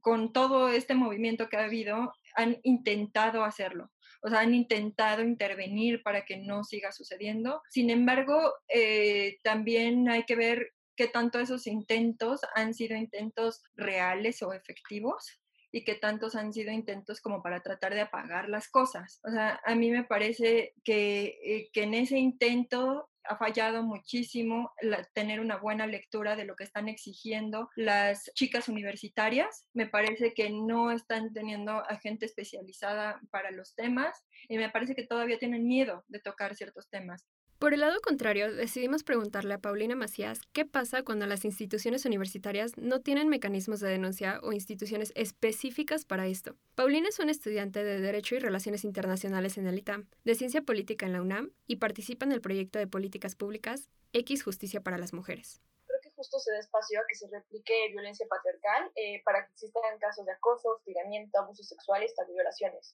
con 0.02 0.34
todo 0.34 0.70
este 0.70 0.96
movimiento 0.96 1.48
que 1.48 1.58
ha 1.58 1.66
habido, 1.66 2.14
han 2.36 2.58
intentado 2.64 3.44
hacerlo 3.44 3.92
o 4.24 4.30
sea, 4.30 4.40
han 4.40 4.54
intentado 4.54 5.22
intervenir 5.22 6.02
para 6.02 6.24
que 6.24 6.38
no 6.38 6.64
siga 6.64 6.94
sucediendo. 6.94 7.62
Sin 7.70 7.90
embargo, 7.90 8.54
eh, 8.70 9.38
también 9.44 10.10
hay 10.10 10.24
que 10.24 10.38
ver 10.38 10.72
qué 10.96 11.08
tanto 11.08 11.40
esos 11.40 11.68
intentos 11.68 12.42
han 12.56 12.74
sido 12.74 12.96
intentos 12.96 13.62
reales 13.76 14.42
o 14.44 14.54
efectivos 14.54 15.40
y 15.72 15.84
qué 15.84 15.96
tantos 15.96 16.36
han 16.36 16.54
sido 16.54 16.72
intentos 16.72 17.20
como 17.20 17.42
para 17.42 17.62
tratar 17.62 17.94
de 17.94 18.02
apagar 18.02 18.48
las 18.48 18.70
cosas. 18.70 19.20
O 19.24 19.32
sea, 19.32 19.60
a 19.66 19.76
mí 19.76 19.90
me 19.90 20.04
parece 20.04 20.74
que, 20.84 21.40
eh, 21.44 21.70
que 21.74 21.84
en 21.84 21.96
ese 21.96 22.18
intento 22.20 23.10
ha 23.26 23.38
fallado 23.38 23.84
muchísimo 23.84 24.72
tener 25.14 25.40
una 25.40 25.58
buena 25.58 25.88
lectura 25.88 26.36
de 26.36 26.46
lo 26.46 26.56
que 26.56 26.66
están 26.66 26.90
exigiendo 26.90 27.70
las 27.76 28.32
chicas 28.36 28.68
universitarias. 28.68 29.66
Me 29.74 29.88
parece 29.88 30.34
que 30.34 30.50
no 30.50 30.92
están 30.92 31.34
teniendo 31.34 31.72
a 31.72 31.98
gente 32.00 32.26
especializada 32.26 33.20
para 33.32 33.52
los 33.52 33.76
temas 33.76 34.26
y 34.48 34.58
me 34.58 34.70
parece 34.70 34.96
que 34.96 35.08
todavía 35.08 35.40
tienen 35.40 35.66
miedo 35.66 36.04
de 36.08 36.20
tocar 36.20 36.56
ciertos 36.56 36.90
temas. 36.90 37.26
Por 37.64 37.74
el 37.74 37.80
lado 37.80 38.02
contrario, 38.02 38.54
decidimos 38.54 39.06
preguntarle 39.06 39.54
a 39.54 39.58
Paulina 39.58 39.96
Macías 39.96 40.42
qué 40.52 40.66
pasa 40.66 41.04
cuando 41.04 41.26
las 41.28 41.46
instituciones 41.46 42.04
universitarias 42.04 42.76
no 42.76 43.00
tienen 43.00 43.30
mecanismos 43.30 43.80
de 43.80 43.88
denuncia 43.88 44.42
o 44.44 44.52
instituciones 44.52 45.14
específicas 45.16 46.04
para 46.04 46.28
esto. 46.28 46.58
Paulina 46.76 47.08
es 47.08 47.20
una 47.20 47.32
estudiante 47.32 47.82
de 47.86 48.02
Derecho 48.02 48.36
y 48.36 48.40
Relaciones 48.40 48.84
Internacionales 48.84 49.58
en 49.58 49.66
el 49.66 49.78
ITAM, 49.78 50.10
de 50.26 50.36
Ciencia 50.36 50.62
Política 50.62 51.06
en 51.06 51.14
la 51.14 51.22
UNAM 51.22 51.54
y 51.66 51.78
participa 51.78 52.26
en 52.26 52.34
el 52.34 52.42
proyecto 52.42 52.80
de 52.80 52.88
políticas 52.88 53.34
públicas 53.38 53.88
X 54.12 54.44
Justicia 54.44 54.82
para 54.82 54.98
las 54.98 55.14
Mujeres 55.14 55.62
Creo 55.88 56.02
que 56.02 56.12
justo 56.18 56.40
se 56.40 56.52
da 56.52 56.60
espacio 56.60 57.00
a 57.00 57.04
que 57.08 57.16
se 57.16 57.30
replique 57.30 57.88
violencia 57.94 58.28
patriarcal 58.28 58.92
eh, 58.96 59.22
para 59.24 59.46
que 59.46 59.54
existan 59.54 60.00
casos 60.00 60.26
de 60.26 60.34
acoso, 60.34 60.68
hostigamiento, 60.68 61.40
abusos 61.40 61.70
sexuales, 61.70 62.12
hasta 62.12 62.30
violaciones 62.30 62.94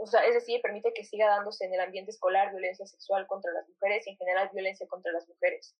o 0.00 0.06
sea, 0.06 0.24
es 0.24 0.34
decir, 0.34 0.62
permite 0.62 0.92
que 0.94 1.04
siga 1.04 1.28
dándose 1.28 1.66
en 1.66 1.74
el 1.74 1.80
ambiente 1.80 2.10
escolar 2.10 2.50
violencia 2.50 2.86
sexual 2.86 3.26
contra 3.26 3.52
las 3.52 3.68
mujeres 3.68 4.06
y 4.06 4.10
en 4.10 4.16
general 4.16 4.50
violencia 4.52 4.86
contra 4.88 5.12
las 5.12 5.28
mujeres. 5.28 5.76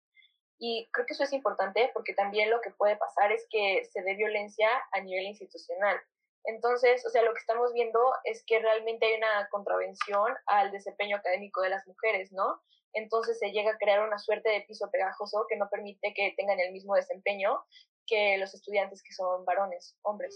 Y 0.59 0.87
creo 0.91 1.07
que 1.07 1.13
eso 1.13 1.23
es 1.23 1.33
importante 1.33 1.89
porque 1.93 2.13
también 2.13 2.51
lo 2.51 2.61
que 2.61 2.69
puede 2.69 2.95
pasar 2.97 3.31
es 3.31 3.47
que 3.49 3.83
se 3.85 4.03
dé 4.03 4.13
violencia 4.13 4.69
a 4.91 5.01
nivel 5.01 5.25
institucional. 5.25 5.99
Entonces, 6.43 7.03
o 7.05 7.09
sea, 7.09 7.23
lo 7.23 7.33
que 7.33 7.39
estamos 7.39 7.73
viendo 7.73 7.99
es 8.23 8.43
que 8.45 8.59
realmente 8.59 9.07
hay 9.07 9.15
una 9.15 9.47
contravención 9.49 10.35
al 10.45 10.71
desempeño 10.71 11.17
académico 11.17 11.61
de 11.61 11.69
las 11.69 11.87
mujeres, 11.87 12.31
¿no? 12.31 12.61
Entonces 12.93 13.39
se 13.39 13.51
llega 13.51 13.71
a 13.71 13.77
crear 13.77 14.05
una 14.05 14.19
suerte 14.19 14.49
de 14.49 14.61
piso 14.61 14.89
pegajoso 14.91 15.45
que 15.49 15.57
no 15.57 15.67
permite 15.69 16.13
que 16.13 16.33
tengan 16.37 16.59
el 16.59 16.71
mismo 16.71 16.93
desempeño 16.95 17.63
que 18.05 18.37
los 18.37 18.53
estudiantes 18.53 19.01
que 19.01 19.13
son 19.13 19.45
varones, 19.45 19.97
hombres. 20.03 20.35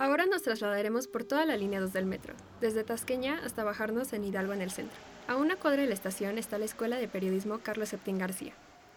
Ahora 0.00 0.26
nos 0.26 0.42
trasladaremos 0.42 1.08
por 1.08 1.24
toda 1.24 1.44
la 1.44 1.56
línea 1.56 1.80
2 1.80 1.92
del 1.92 2.06
metro, 2.06 2.34
desde 2.60 2.84
Tasqueña 2.84 3.40
hasta 3.44 3.64
bajarnos 3.64 4.12
en 4.12 4.24
Hidalgo 4.24 4.52
en 4.52 4.62
el 4.62 4.70
centro. 4.70 4.96
A 5.26 5.34
una 5.34 5.56
cuadra 5.56 5.82
de 5.82 5.88
la 5.88 5.94
estación 5.94 6.38
está 6.38 6.56
la 6.56 6.66
Escuela 6.66 6.98
de 6.98 7.08
Periodismo 7.08 7.58
Carlos 7.58 7.88
Septín 7.88 8.16
García. 8.16 8.52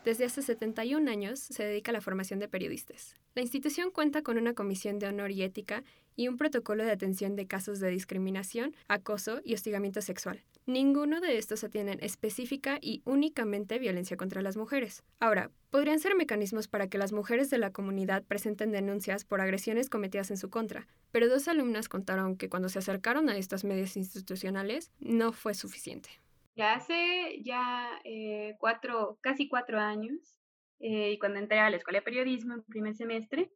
Desde 0.05 0.25
hace 0.25 0.43
71 0.43 1.09
años 1.09 1.39
se 1.39 1.63
dedica 1.63 1.89
a 1.89 1.93
la 1.93 2.01
formación 2.01 2.39
de 2.39 2.47
periodistas. 2.47 3.15
La 3.33 3.41
institución 3.41 3.89
cuenta 3.89 4.21
con 4.21 4.37
una 4.37 4.53
comisión 4.53 4.99
de 4.99 5.07
honor 5.07 5.31
y 5.31 5.41
ética 5.41 5.83
y 6.15 6.27
un 6.27 6.37
protocolo 6.37 6.83
de 6.83 6.91
atención 6.91 7.35
de 7.35 7.47
casos 7.47 7.79
de 7.79 7.89
discriminación, 7.89 8.75
acoso 8.87 9.41
y 9.43 9.55
hostigamiento 9.55 10.01
sexual. 10.01 10.43
Ninguno 10.67 11.21
de 11.21 11.37
estos 11.37 11.63
atienden 11.63 11.97
específica 12.01 12.77
y 12.79 13.01
únicamente 13.05 13.79
violencia 13.79 14.15
contra 14.15 14.43
las 14.43 14.57
mujeres. 14.57 15.03
Ahora, 15.19 15.49
podrían 15.71 15.99
ser 15.99 16.15
mecanismos 16.15 16.67
para 16.67 16.87
que 16.87 16.99
las 16.99 17.13
mujeres 17.13 17.49
de 17.49 17.57
la 17.57 17.71
comunidad 17.71 18.23
presenten 18.23 18.71
denuncias 18.71 19.25
por 19.25 19.41
agresiones 19.41 19.89
cometidas 19.89 20.29
en 20.29 20.37
su 20.37 20.51
contra, 20.51 20.87
pero 21.11 21.27
dos 21.27 21.47
alumnas 21.47 21.89
contaron 21.89 22.37
que 22.37 22.47
cuando 22.47 22.69
se 22.69 22.79
acercaron 22.79 23.27
a 23.29 23.37
estos 23.37 23.63
medios 23.63 23.97
institucionales 23.97 24.91
no 24.99 25.33
fue 25.33 25.55
suficiente. 25.55 26.09
Ya 26.55 26.73
hace 26.73 27.41
ya 27.43 27.89
eh, 28.03 28.55
cuatro, 28.59 29.17
casi 29.21 29.47
cuatro 29.47 29.79
años, 29.79 30.35
eh, 30.79 31.11
y 31.11 31.17
cuando 31.17 31.39
entré 31.39 31.59
a 31.59 31.69
la 31.69 31.77
escuela 31.77 31.99
de 31.99 32.05
periodismo 32.05 32.53
en 32.53 32.63
primer 32.63 32.95
semestre, 32.95 33.51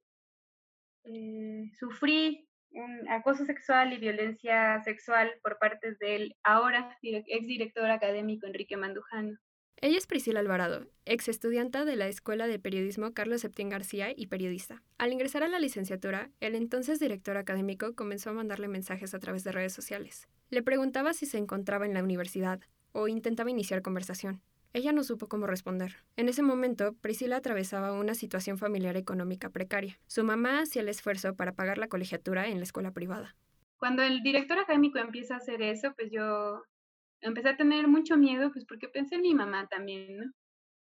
eh, 1.03 1.69
sufrí 1.77 2.47
un 2.75 3.07
acoso 3.09 3.45
sexual 3.45 3.93
y 3.93 3.97
violencia 3.97 4.81
sexual 4.83 5.31
por 5.41 5.57
parte 5.57 5.95
del 5.95 6.35
ahora 6.43 6.97
exdirector 7.01 7.89
académico 7.89 8.45
Enrique 8.45 8.77
Mandujano. 8.77 9.37
Ella 9.81 9.97
es 9.97 10.07
Priscila 10.07 10.39
Alvarado, 10.39 10.87
ex 11.05 11.27
estudiante 11.27 11.83
de 11.83 11.95
la 11.95 12.07
Escuela 12.07 12.47
de 12.47 12.59
Periodismo 12.59 13.13
Carlos 13.13 13.41
Septién 13.41 13.69
García 13.69 14.07
y 14.15 14.27
periodista. 14.27 14.81
Al 14.97 15.11
ingresar 15.11 15.43
a 15.43 15.49
la 15.49 15.59
licenciatura, 15.59 16.29
el 16.39 16.55
entonces 16.55 16.99
director 16.99 17.35
académico 17.37 17.93
comenzó 17.93 18.29
a 18.29 18.33
mandarle 18.33 18.67
mensajes 18.67 19.13
a 19.13 19.19
través 19.19 19.43
de 19.43 19.51
redes 19.51 19.73
sociales. 19.73 20.27
Le 20.49 20.63
preguntaba 20.63 21.13
si 21.13 21.25
se 21.25 21.37
encontraba 21.37 21.85
en 21.85 21.93
la 21.93 22.03
universidad 22.03 22.61
o 22.93 23.07
intentaba 23.09 23.49
iniciar 23.49 23.81
conversación. 23.81 24.41
Ella 24.75 24.91
no 24.91 25.05
supo 25.05 25.27
cómo 25.27 25.47
responder. 25.47 25.95
En 26.17 26.27
ese 26.27 26.43
momento, 26.43 26.95
Priscila 26.95 27.37
atravesaba 27.37 27.93
una 27.93 28.13
situación 28.13 28.57
familiar 28.57 28.97
económica 28.97 29.49
precaria. 29.49 29.97
Su 30.05 30.25
mamá 30.25 30.59
hacía 30.59 30.81
el 30.81 30.89
esfuerzo 30.89 31.33
para 31.33 31.53
pagar 31.53 31.77
la 31.77 31.87
colegiatura 31.87 32.49
en 32.49 32.57
la 32.57 32.65
escuela 32.65 32.91
privada. 32.91 33.37
Cuando 33.77 34.03
el 34.03 34.21
director 34.21 34.59
académico 34.59 34.99
empieza 34.99 35.35
a 35.35 35.37
hacer 35.37 35.61
eso, 35.61 35.93
pues 35.95 36.11
yo 36.11 36.61
empecé 37.21 37.47
a 37.47 37.55
tener 37.55 37.87
mucho 37.87 38.17
miedo, 38.17 38.51
pues 38.51 38.65
porque 38.65 38.89
pensé 38.89 39.15
en 39.15 39.21
mi 39.21 39.33
mamá 39.33 39.65
también, 39.67 40.17
¿no? 40.17 40.25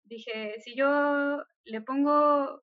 Dije, 0.03 0.55
si 0.59 0.75
yo 0.75 1.41
le 1.63 1.79
pongo, 1.79 2.61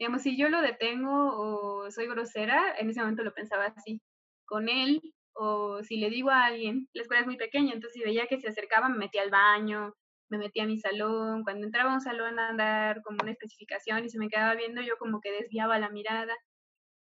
digamos, 0.00 0.22
si 0.22 0.36
yo 0.36 0.48
lo 0.48 0.60
detengo 0.60 1.38
o 1.38 1.88
soy 1.92 2.08
grosera, 2.08 2.74
en 2.80 2.90
ese 2.90 2.98
momento 2.98 3.22
lo 3.22 3.32
pensaba 3.32 3.66
así, 3.66 4.00
con 4.44 4.68
él, 4.68 5.00
o 5.34 5.84
si 5.84 5.98
le 5.98 6.10
digo 6.10 6.30
a 6.30 6.46
alguien, 6.46 6.88
la 6.94 7.02
escuela 7.02 7.20
es 7.20 7.28
muy 7.28 7.36
pequeña, 7.36 7.74
entonces 7.74 7.92
si 7.92 8.04
veía 8.04 8.26
que 8.26 8.40
se 8.40 8.48
acercaba, 8.48 8.88
me 8.88 8.98
metía 8.98 9.22
al 9.22 9.30
baño, 9.30 9.94
me 10.34 10.44
metí 10.44 10.60
a 10.60 10.66
mi 10.66 10.78
salón, 10.78 11.44
cuando 11.44 11.66
entraba 11.66 11.92
a 11.92 11.94
un 11.94 12.00
salón 12.00 12.38
a 12.38 12.48
andar 12.48 13.02
como 13.02 13.18
una 13.22 13.32
especificación 13.32 14.04
y 14.04 14.10
se 14.10 14.18
me 14.18 14.28
quedaba 14.28 14.54
viendo, 14.54 14.82
yo 14.82 14.96
como 14.98 15.20
que 15.20 15.32
desviaba 15.32 15.78
la 15.78 15.90
mirada. 15.90 16.34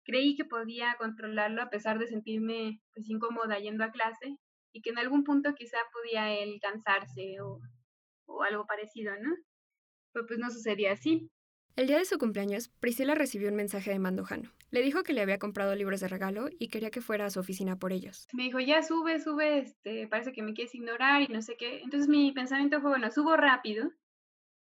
Creí 0.04 0.36
que 0.36 0.44
podía 0.44 0.96
controlarlo 0.98 1.62
a 1.62 1.70
pesar 1.70 1.98
de 1.98 2.06
sentirme 2.06 2.80
pues 2.94 3.08
incómoda 3.10 3.58
yendo 3.58 3.84
a 3.84 3.90
clase 3.90 4.36
y 4.72 4.82
que 4.82 4.90
en 4.90 4.98
algún 4.98 5.24
punto 5.24 5.54
quizá 5.54 5.78
podía 5.92 6.32
él 6.32 6.58
cansarse 6.62 7.40
o, 7.40 7.60
o 8.26 8.42
algo 8.42 8.66
parecido, 8.66 9.14
¿no? 9.20 9.34
Pero 10.12 10.26
pues 10.26 10.38
no 10.38 10.50
sucedía 10.50 10.92
así. 10.92 11.30
El 11.76 11.88
día 11.88 11.98
de 11.98 12.06
su 12.06 12.16
cumpleaños, 12.16 12.70
Priscila 12.80 13.14
recibió 13.14 13.50
un 13.50 13.54
mensaje 13.54 13.90
de 13.90 13.98
Mandujano. 13.98 14.50
Le 14.70 14.80
dijo 14.80 15.02
que 15.02 15.12
le 15.12 15.20
había 15.20 15.38
comprado 15.38 15.74
libros 15.74 16.00
de 16.00 16.08
regalo 16.08 16.48
y 16.58 16.68
quería 16.68 16.90
que 16.90 17.02
fuera 17.02 17.26
a 17.26 17.30
su 17.30 17.38
oficina 17.38 17.78
por 17.78 17.92
ellos. 17.92 18.26
Me 18.32 18.44
dijo, 18.44 18.60
ya 18.60 18.82
sube, 18.82 19.20
sube, 19.20 19.58
este, 19.58 20.08
parece 20.08 20.32
que 20.32 20.42
me 20.42 20.54
quieres 20.54 20.74
ignorar 20.74 21.20
y 21.20 21.28
no 21.28 21.42
sé 21.42 21.58
qué. 21.58 21.82
Entonces 21.82 22.08
mi 22.08 22.32
pensamiento 22.32 22.80
fue, 22.80 22.88
bueno, 22.88 23.10
subo 23.10 23.36
rápido, 23.36 23.90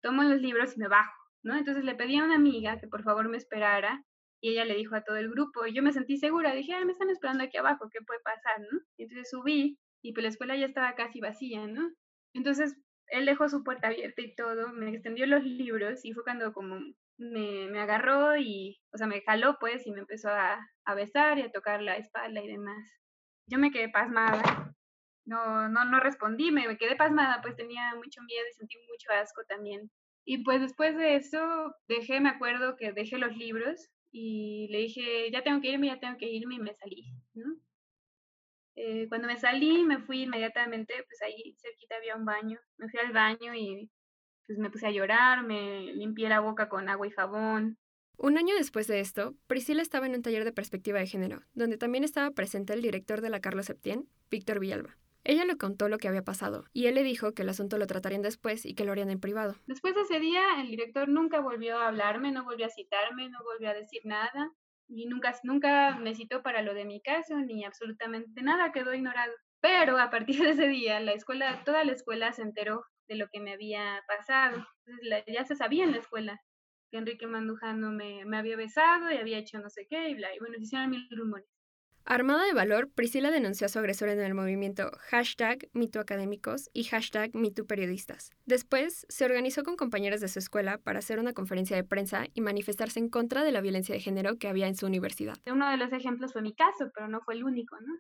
tomo 0.03 0.23
los 0.23 0.41
libros 0.41 0.77
y 0.77 0.81
me 0.81 0.89
bajo, 0.89 1.13
¿no? 1.43 1.55
Entonces 1.55 1.85
le 1.85 1.95
pedí 1.95 2.17
a 2.17 2.25
una 2.25 2.37
amiga 2.37 2.81
que 2.81 2.89
por 2.89 3.03
favor 3.03 3.29
me 3.29 3.37
esperara 3.37 4.03
y 4.41 4.53
ella 4.53 4.65
le 4.65 4.75
dijo 4.75 4.95
a 4.95 5.05
todo 5.05 5.17
el 5.17 5.29
grupo 5.29 5.67
y 5.67 5.75
yo 5.75 5.83
me 5.83 5.93
sentí 5.93 6.17
segura, 6.17 6.55
dije, 6.55 6.73
ah, 6.73 6.87
me 6.87 6.93
están 6.93 7.11
esperando 7.11 7.45
aquí 7.45 7.59
abajo, 7.59 7.91
¿qué 7.93 7.99
puede 8.01 8.21
pasar, 8.21 8.61
no? 8.61 8.81
Entonces 8.97 9.29
subí 9.29 9.79
y 10.03 10.15
pues 10.15 10.23
la 10.23 10.31
escuela 10.31 10.57
ya 10.57 10.65
estaba 10.65 10.95
casi 10.95 11.21
vacía, 11.21 11.67
¿no? 11.67 11.87
Entonces 12.33 12.75
él 13.09 13.27
dejó 13.27 13.49
su 13.49 13.63
puerta 13.65 13.89
abierta 13.89 14.23
y 14.23 14.35
todo, 14.35 14.73
me 14.73 14.91
extendió 14.91 15.27
los 15.27 15.45
libros 15.45 16.05
y 16.05 16.13
fue 16.13 16.25
cuando 16.25 16.53
como 16.53 16.81
me, 17.19 17.69
me 17.69 17.81
agarró 17.81 18.37
y, 18.37 18.81
o 18.93 18.99
sea, 18.99 19.07
me 19.07 19.23
jaló 19.23 19.57
pues 19.61 19.87
y 19.87 19.93
me 19.93 20.01
empezó 20.01 20.29
a, 20.31 20.59
a 20.85 20.95
besar 20.95 21.39
y 21.39 21.43
a 21.43 21.53
tocar 21.53 21.83
la 21.83 21.97
espalda 21.97 22.43
y 22.43 22.49
demás. 22.49 22.85
Yo 23.47 23.59
me 23.59 23.71
quedé 23.71 23.89
pasmada, 23.91 24.75
no, 25.27 25.69
no, 25.69 25.85
no 25.85 26.01
respondí, 26.01 26.51
me, 26.51 26.77
quedé 26.77 26.97
pasmada, 26.97 27.41
pues 27.43 27.57
tenía 27.57 27.95
mucho 27.95 28.21
miedo 28.23 28.45
y 28.51 28.55
sentí 28.55 28.77
mucho 28.89 29.11
asco 29.13 29.43
también. 29.49 29.91
Y 30.27 30.43
pues 30.43 30.61
después 30.61 30.97
de 30.97 31.17
eso 31.17 31.75
dejé, 31.89 32.21
me 32.21 32.31
acuerdo 32.31 32.77
que 32.77 32.93
dejé 32.93 33.19
los 33.19 33.37
libros 33.37 33.91
y 34.11 34.69
le 34.71 34.79
dije, 34.79 35.31
ya 35.31 35.43
tengo 35.43 35.61
que 35.61 35.69
irme, 35.69 35.89
ya 35.89 36.01
tengo 36.01 36.17
que 36.19 36.31
irme 36.31 36.57
y 36.57 36.61
me 36.61 36.75
salí. 36.75 37.05
Eh, 38.77 39.07
cuando 39.09 39.29
me 39.29 39.37
salí, 39.37 39.85
me 39.85 39.99
fui 39.99 40.23
inmediatamente, 40.23 40.95
pues 41.07 41.23
ahí 41.23 41.57
cerquita 41.61 41.97
había 41.97 42.17
un 42.17 42.25
baño. 42.25 42.59
Me 42.77 42.89
fui 42.89 43.01
al 43.01 43.13
baño 43.13 43.55
y 43.55 43.91
pues 44.47 44.59
me 44.59 44.71
puse 44.71 44.87
a 44.87 44.91
llorar, 44.91 45.45
me 45.45 45.93
limpié 45.93 46.29
la 46.29 46.41
boca 46.41 46.69
con 46.69 46.89
agua 46.89 47.07
y 47.07 47.11
jabón. 47.11 47.79
Un 48.17 48.39
año 48.39 48.55
después 48.55 48.87
de 48.87 49.01
esto, 49.01 49.35
Priscila 49.47 49.83
estaba 49.83 50.07
en 50.07 50.15
un 50.15 50.23
taller 50.23 50.45
de 50.45 50.53
perspectiva 50.53 50.99
de 50.99 51.07
género, 51.07 51.43
donde 51.55 51.79
también 51.79 52.05
estaba 52.05 52.31
presente 52.31 52.73
el 52.73 52.83
director 52.83 53.21
de 53.21 53.31
la 53.31 53.41
Carlos 53.41 53.67
Septién, 53.67 54.09
Víctor 54.31 54.61
Villalba. 54.61 54.97
Ella 55.25 55.47
le 55.47 55.57
contó 55.57 55.89
lo 55.89 55.97
que 55.97 56.07
había 56.07 56.23
pasado 56.23 56.65
y 56.75 56.87
él 56.87 56.97
le 56.97 57.03
dijo 57.03 57.33
que 57.33 57.43
el 57.43 57.49
asunto 57.49 57.79
lo 57.79 57.87
tratarían 57.87 58.21
después 58.21 58.67
y 58.67 58.75
que 58.75 58.85
lo 58.85 58.93
harían 58.93 59.11
en 59.11 59.21
privado. 59.21 59.57
Después 59.67 59.95
de 59.95 60.03
ese 60.03 60.21
día, 60.21 60.61
el 60.61 60.69
director 60.69 61.09
nunca 61.09 61.41
volvió 61.41 61.79
a 61.79 61.89
hablarme, 61.89 62.31
no 62.31 62.45
volvió 62.45 62.67
a 62.67 62.71
citarme, 62.71 63.31
no 63.31 63.39
volvió 63.43 63.71
a 63.71 63.75
decir 63.75 64.03
nada 64.05 64.53
y 64.89 65.07
nunca, 65.07 65.35
nunca 65.43 65.97
me 65.97 66.15
citó 66.15 66.43
para 66.43 66.63
lo 66.63 66.75
de 66.75 66.85
mi 66.85 67.01
caso 67.01 67.37
ni 67.39 67.65
absolutamente 67.65 68.43
nada, 68.43 68.73
quedó 68.73 68.95
ignorado. 68.95 69.33
Pero 69.61 69.99
a 69.99 70.11
partir 70.11 70.41
de 70.43 70.51
ese 70.51 70.69
día, 70.69 71.01
la 71.01 71.13
escuela, 71.13 71.63
toda 71.65 71.85
la 71.85 71.93
escuela 71.93 72.33
se 72.33 72.43
enteró 72.43 72.85
de 73.09 73.17
lo 73.17 73.29
que 73.33 73.41
me 73.41 73.53
había 73.53 74.03
pasado. 74.07 74.67
ya 75.27 75.45
se 75.45 75.57
sabía 75.57 75.85
en 75.85 75.93
la 75.93 75.99
escuela 75.99 76.41
que 76.91 76.99
Enrique 76.99 77.27
Mandujano 77.27 77.91
me, 77.91 78.25
me, 78.25 78.37
había 78.39 78.57
besado 78.57 79.11
y 79.11 79.17
había 79.17 79.39
hecho 79.39 79.59
no 79.59 79.71
sé 79.71 79.87
qué 79.89 80.11
y 80.11 80.15
bla. 80.15 80.35
Y 80.35 80.39
bueno, 80.39 80.57
se 80.57 80.65
hicieron 80.65 80.91
mil 80.91 81.09
rumores. 81.11 81.47
Armada 82.07 82.45
de 82.45 82.53
valor, 82.53 82.91
Priscila 82.93 83.31
denunció 83.31 83.65
a 83.65 83.71
su 83.71 83.79
agresor 83.79 84.11
en 84.11 84.21
el 84.21 84.35
movimiento 84.35 84.91
hashtag 85.09 85.71
MeTooAcadémicos 85.73 86.69
y 86.75 86.85
hashtag 86.85 87.35
MeTooPeriodistas. 87.35 88.31
Después, 88.45 89.07
se 89.09 89.25
organizó 89.25 89.63
con 89.63 89.77
compañeras 89.77 90.21
de 90.21 90.29
su 90.29 90.39
escuela 90.39 90.77
para 90.77 90.99
hacer 90.99 91.19
una 91.19 91.33
conferencia 91.33 91.77
de 91.77 91.85
prensa 91.85 92.27
y 92.35 92.43
manifestarse 92.43 92.99
en 93.01 93.09
contra 93.09 93.43
de 93.43 93.53
la 93.53 93.63
violencia 93.63 93.95
de 93.95 94.03
género 94.03 94.37
que 94.37 94.49
había 94.49 94.69
en 94.69 94.75
su 94.75 94.85
universidad. 94.85 95.37
Uno 95.47 95.71
de 95.71 95.79
los 95.79 95.95
ejemplos 95.95 96.35
fue 96.35 96.43
mi 96.43 96.55
caso, 96.55 96.91
pero 96.95 97.09
no 97.09 97.23
fue 97.23 97.37
el 97.37 97.45
único, 97.45 97.81
¿no? 97.81 97.95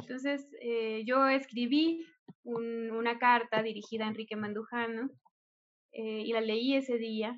Entonces, 0.00 0.46
eh, 0.60 1.02
yo 1.04 1.26
escribí 1.26 2.06
una 2.44 3.18
carta 3.18 3.64
dirigida 3.64 4.04
a 4.04 4.08
Enrique 4.08 4.36
Mandujano 4.36 5.10
eh, 5.92 6.22
y 6.24 6.32
la 6.32 6.40
leí 6.40 6.76
ese 6.76 6.98
día 6.98 7.36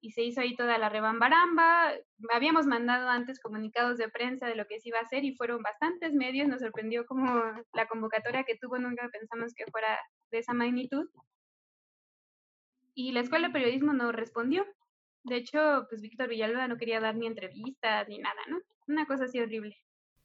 y 0.00 0.12
se 0.12 0.22
hizo 0.22 0.40
ahí 0.40 0.54
toda 0.54 0.78
la 0.78 0.88
rebambaramba. 0.88 1.92
Habíamos 2.32 2.66
mandado 2.66 3.08
antes 3.08 3.40
comunicados 3.40 3.98
de 3.98 4.08
prensa 4.08 4.46
de 4.46 4.54
lo 4.54 4.66
que 4.66 4.80
se 4.80 4.90
iba 4.90 4.98
a 4.98 5.02
hacer 5.02 5.24
y 5.24 5.34
fueron 5.34 5.62
bastantes 5.62 6.14
medios. 6.14 6.48
Nos 6.48 6.60
sorprendió 6.60 7.06
como 7.06 7.42
la 7.72 7.86
convocatoria 7.86 8.44
que 8.44 8.56
tuvo, 8.56 8.78
nunca 8.78 9.08
pensamos 9.10 9.54
que 9.54 9.64
fuera 9.70 9.98
de 10.30 10.38
esa 10.38 10.52
magnitud. 10.54 11.08
Y 12.94 13.12
la 13.12 13.20
Escuela 13.20 13.48
de 13.48 13.52
Periodismo 13.52 13.92
no 13.92 14.12
respondió. 14.12 14.66
De 15.24 15.36
hecho, 15.36 15.86
pues 15.88 16.00
Víctor 16.00 16.28
Villalba 16.28 16.68
no 16.68 16.76
quería 16.76 17.00
dar 17.00 17.16
ni 17.16 17.26
entrevistas 17.26 18.08
ni 18.08 18.18
nada, 18.18 18.40
¿no? 18.48 18.58
Una 18.86 19.06
cosa 19.06 19.24
así 19.24 19.40
horrible. 19.40 19.76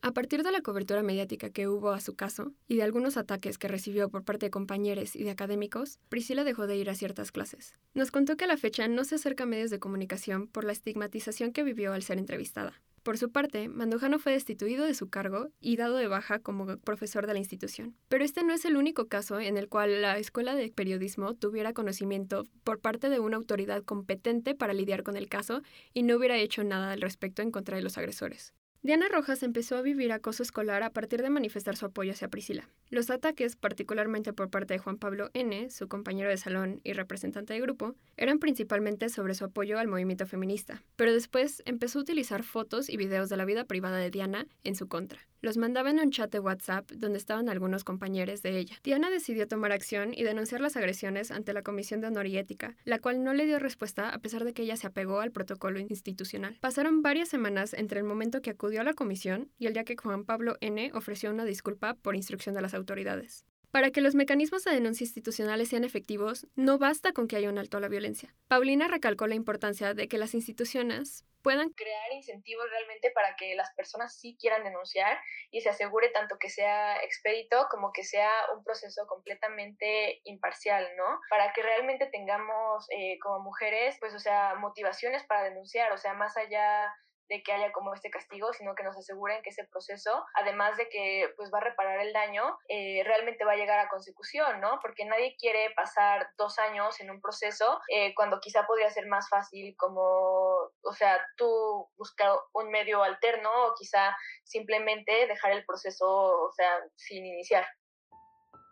A 0.06 0.12
partir 0.12 0.44
de 0.44 0.52
la 0.52 0.60
cobertura 0.60 1.02
mediática 1.02 1.50
que 1.50 1.70
hubo 1.70 1.92
a 1.92 2.02
su 2.02 2.14
caso 2.14 2.52
y 2.68 2.76
de 2.76 2.84
algunos 2.84 3.16
ataques 3.16 3.58
que 3.58 3.70
recibió 3.70 4.10
por 4.10 4.26
parte 4.26 4.48
de 4.48 4.50
compañeros 4.52 5.16
y 5.16 5.24
de 5.24 5.32
académicos, 5.32 5.98
Priscila 6.10 6.44
dejó 6.44 6.68
de 6.68 6.76
ir 6.76 6.90
a 6.90 6.96
ciertas 6.96 7.32
clases. 7.32 7.78
Nos 7.94 8.12
contó 8.12 8.36
que 8.36 8.44
a 8.44 8.48
la 8.48 8.58
fecha 8.58 8.90
no 8.90 9.06
se 9.06 9.16
acerca 9.16 9.46
a 9.46 9.48
medios 9.48 9.70
de 9.70 9.80
comunicación 9.80 10.48
por 10.48 10.66
la 10.66 10.74
estigmatización 10.74 11.54
que 11.54 11.64
vivió 11.64 11.94
al 11.94 12.04
ser 12.04 12.18
entrevistada. 12.18 12.82
Por 13.02 13.18
su 13.18 13.32
parte, 13.32 13.70
Mandujano 13.70 14.20
fue 14.20 14.34
destituido 14.34 14.86
de 14.86 14.94
su 14.94 15.10
cargo 15.10 15.52
y 15.62 15.78
dado 15.78 15.96
de 15.96 16.10
baja 16.10 16.40
como 16.40 16.78
profesor 16.80 17.26
de 17.26 17.34
la 17.34 17.40
institución. 17.40 17.96
Pero 18.10 18.26
este 18.26 18.44
no 18.44 18.52
es 18.54 18.66
el 18.66 18.76
único 18.76 19.08
caso 19.08 19.40
en 19.40 19.56
el 19.56 19.70
cual 19.70 20.02
la 20.02 20.18
Escuela 20.18 20.54
de 20.54 20.70
Periodismo 20.70 21.34
tuviera 21.34 21.72
conocimiento 21.72 22.44
por 22.66 22.80
parte 22.80 23.08
de 23.08 23.22
una 23.22 23.38
autoridad 23.38 23.84
competente 23.84 24.54
para 24.54 24.74
lidiar 24.74 25.04
con 25.04 25.16
el 25.16 25.30
caso 25.30 25.62
y 25.94 26.04
no 26.04 26.18
hubiera 26.18 26.36
hecho 26.36 26.66
nada 26.66 26.92
al 26.92 27.00
respecto 27.00 27.42
en 27.42 27.52
contra 27.52 27.78
de 27.78 27.84
los 27.84 27.98
agresores. 27.98 28.54
Diana 28.86 29.08
Rojas 29.08 29.44
empezó 29.44 29.78
a 29.78 29.82
vivir 29.82 30.12
acoso 30.12 30.44
escolar 30.44 30.84
a 30.84 30.90
partir 30.90 31.22
de 31.22 31.30
manifestar 31.30 31.78
su 31.78 31.86
apoyo 31.86 32.12
hacia 32.12 32.28
Priscila. 32.28 32.68
Los 32.90 33.10
ataques, 33.10 33.56
particularmente 33.56 34.34
por 34.34 34.50
parte 34.50 34.74
de 34.74 34.80
Juan 34.80 34.98
Pablo 34.98 35.30
N., 35.34 35.70
su 35.70 35.88
compañero 35.88 36.30
de 36.30 36.36
salón 36.36 36.82
y 36.84 36.92
representante 36.92 37.54
de 37.54 37.62
grupo, 37.62 37.96
eran 38.18 38.40
principalmente 38.40 39.08
sobre 39.08 39.36
su 39.36 39.46
apoyo 39.46 39.80
al 39.80 39.88
movimiento 39.88 40.28
feminista, 40.28 40.84
pero 40.98 41.13
después 41.13 41.63
empezó 41.66 42.00
a 42.00 42.02
utilizar 42.02 42.44
fotos 42.44 42.90
y 42.90 42.98
videos 42.98 43.30
de 43.30 43.38
la 43.38 43.46
vida 43.46 43.63
privada 43.63 44.00
de 44.00 44.12
Diana 44.12 44.48
en 44.66 44.75
su 44.75 44.90
contra. 44.90 45.22
Los 45.44 45.58
mandaba 45.58 45.90
en 45.90 46.00
un 46.00 46.10
chat 46.10 46.32
de 46.32 46.40
WhatsApp 46.40 46.90
donde 46.92 47.18
estaban 47.18 47.50
algunos 47.50 47.84
compañeros 47.84 48.42
de 48.44 48.58
ella. 48.58 48.78
Diana 48.82 49.10
decidió 49.10 49.46
tomar 49.46 49.74
acción 49.74 50.13
y 50.13 50.24
denunciar 50.24 50.62
las 50.62 50.78
agresiones 50.78 51.32
ante 51.32 51.52
la 51.52 51.63
Comisión 51.63 52.00
de 52.00 52.08
Honor 52.08 52.28
y 52.28 52.38
Ética, 52.38 52.78
la 52.86 53.00
cual 53.00 53.26
no 53.26 53.34
le 53.34 53.46
dio 53.46 53.60
respuesta 53.60 54.12
a 54.12 54.20
pesar 54.20 54.46
de 54.46 54.54
que 54.54 54.62
ella 54.62 54.78
se 54.78 54.88
apegó 54.88 55.20
al 55.20 55.34
protocolo 55.34 55.80
institucional. 55.80 56.58
Pasaron 56.62 57.02
varias 57.02 57.28
semanas 57.28 57.74
entre 57.74 58.00
el 58.00 58.06
momento 58.06 58.41
que 58.41 58.52
acudió 58.52 58.80
a 58.80 58.86
la 58.86 58.94
comisión 58.94 59.52
y 59.60 59.67
el 59.67 59.74
día 59.74 59.84
que 59.84 59.98
Juan 59.98 60.24
Pablo 60.24 60.56
N. 60.62 60.91
ofreció 60.94 61.30
una 61.30 61.44
disculpa 61.44 61.96
por 61.96 62.15
instrucción 62.15 62.56
de 62.56 62.62
las 62.62 62.74
autoridades. 62.74 63.44
Para 63.74 63.90
que 63.90 64.02
los 64.02 64.14
mecanismos 64.14 64.64
de 64.64 64.72
denuncia 64.72 65.04
institucionales 65.04 65.70
sean 65.70 65.84
efectivos, 65.84 66.46
no 66.56 66.78
basta 66.78 67.12
con 67.12 67.28
que 67.28 67.38
haya 67.38 67.50
un 67.50 67.58
alto 67.58 67.78
a 67.78 67.80
la 67.80 67.88
violencia. 67.88 68.36
Paulina 68.48 68.88
recalcó 68.88 69.26
la 69.26 69.34
importancia 69.34 69.96
de 69.96 70.08
que 70.08 70.20
las 70.20 70.36
instituciones 70.36 71.26
puedan 71.42 71.72
crear 71.72 72.14
incentivos 72.14 72.70
realmente 72.70 73.10
para 73.16 73.36
que 73.36 73.56
las 73.56 73.74
personas 73.74 74.16
sí 74.16 74.38
quieran 74.40 74.64
denunciar 74.64 75.20
y 75.50 75.62
se 75.62 75.70
asegure 75.70 76.10
tanto 76.10 76.38
que 76.38 76.52
sea 76.52 76.98
expedito 76.98 77.66
como 77.72 77.92
que 77.92 78.04
sea 78.04 78.30
un 78.56 78.64
proceso 78.64 79.08
completamente 79.08 80.22
imparcial, 80.26 80.88
¿no? 80.96 81.20
Para 81.32 81.52
que 81.52 81.64
realmente 81.64 82.06
tengamos 82.12 82.86
eh, 82.92 83.18
como 83.24 83.40
mujeres, 83.40 83.98
pues, 84.00 84.14
o 84.14 84.20
sea, 84.20 84.54
motivaciones 84.54 85.24
para 85.24 85.46
denunciar, 85.46 85.92
o 85.94 85.98
sea, 85.98 86.14
más 86.14 86.38
allá 86.38 86.94
de 87.30 87.42
que 87.44 87.52
haya 87.52 87.72
como 87.72 87.94
este 87.94 88.10
castigo, 88.10 88.54
sino 88.54 88.76
que 88.76 88.84
nos 88.84 88.98
aseguren 88.98 89.42
que 89.44 89.50
ese 89.50 89.66
proceso, 89.66 90.26
además 90.36 90.78
de 90.78 90.90
que 90.90 91.34
pues 91.38 91.52
va 91.54 91.60
a 91.60 91.64
reparar 91.64 92.00
el 92.00 92.14
daño, 92.14 92.58
eh, 92.68 93.04
realmente 93.06 93.46
va 93.46 93.54
a 93.54 93.58
llegar 93.58 93.80
a 93.80 93.90
consecución, 93.90 94.62
¿no? 94.62 94.80
Porque 94.82 95.06
nadie 95.06 95.36
quiere 95.38 95.72
pasar 95.76 96.30
dos 96.38 96.60
años 96.60 97.00
en 97.00 97.12
un 97.12 97.22
proceso 97.22 97.80
eh, 97.90 98.14
cuando 98.16 98.40
quizá 98.40 98.66
podría 98.66 98.90
ser 98.90 99.08
más 99.08 99.30
fácil 99.30 99.76
como, 99.78 100.02
o 100.02 100.94
sea, 100.94 101.20
tú 101.38 101.90
buscar 101.98 102.32
un 102.54 102.70
medio 102.70 103.04
alterno 103.04 103.50
o 103.68 103.74
quizá 103.76 104.16
simplemente 104.44 105.28
dejar 105.28 105.52
el 105.52 105.66
proceso, 105.66 106.08
o 106.08 106.52
sea, 106.52 106.80
sin 106.96 107.26
iniciar. 107.26 107.66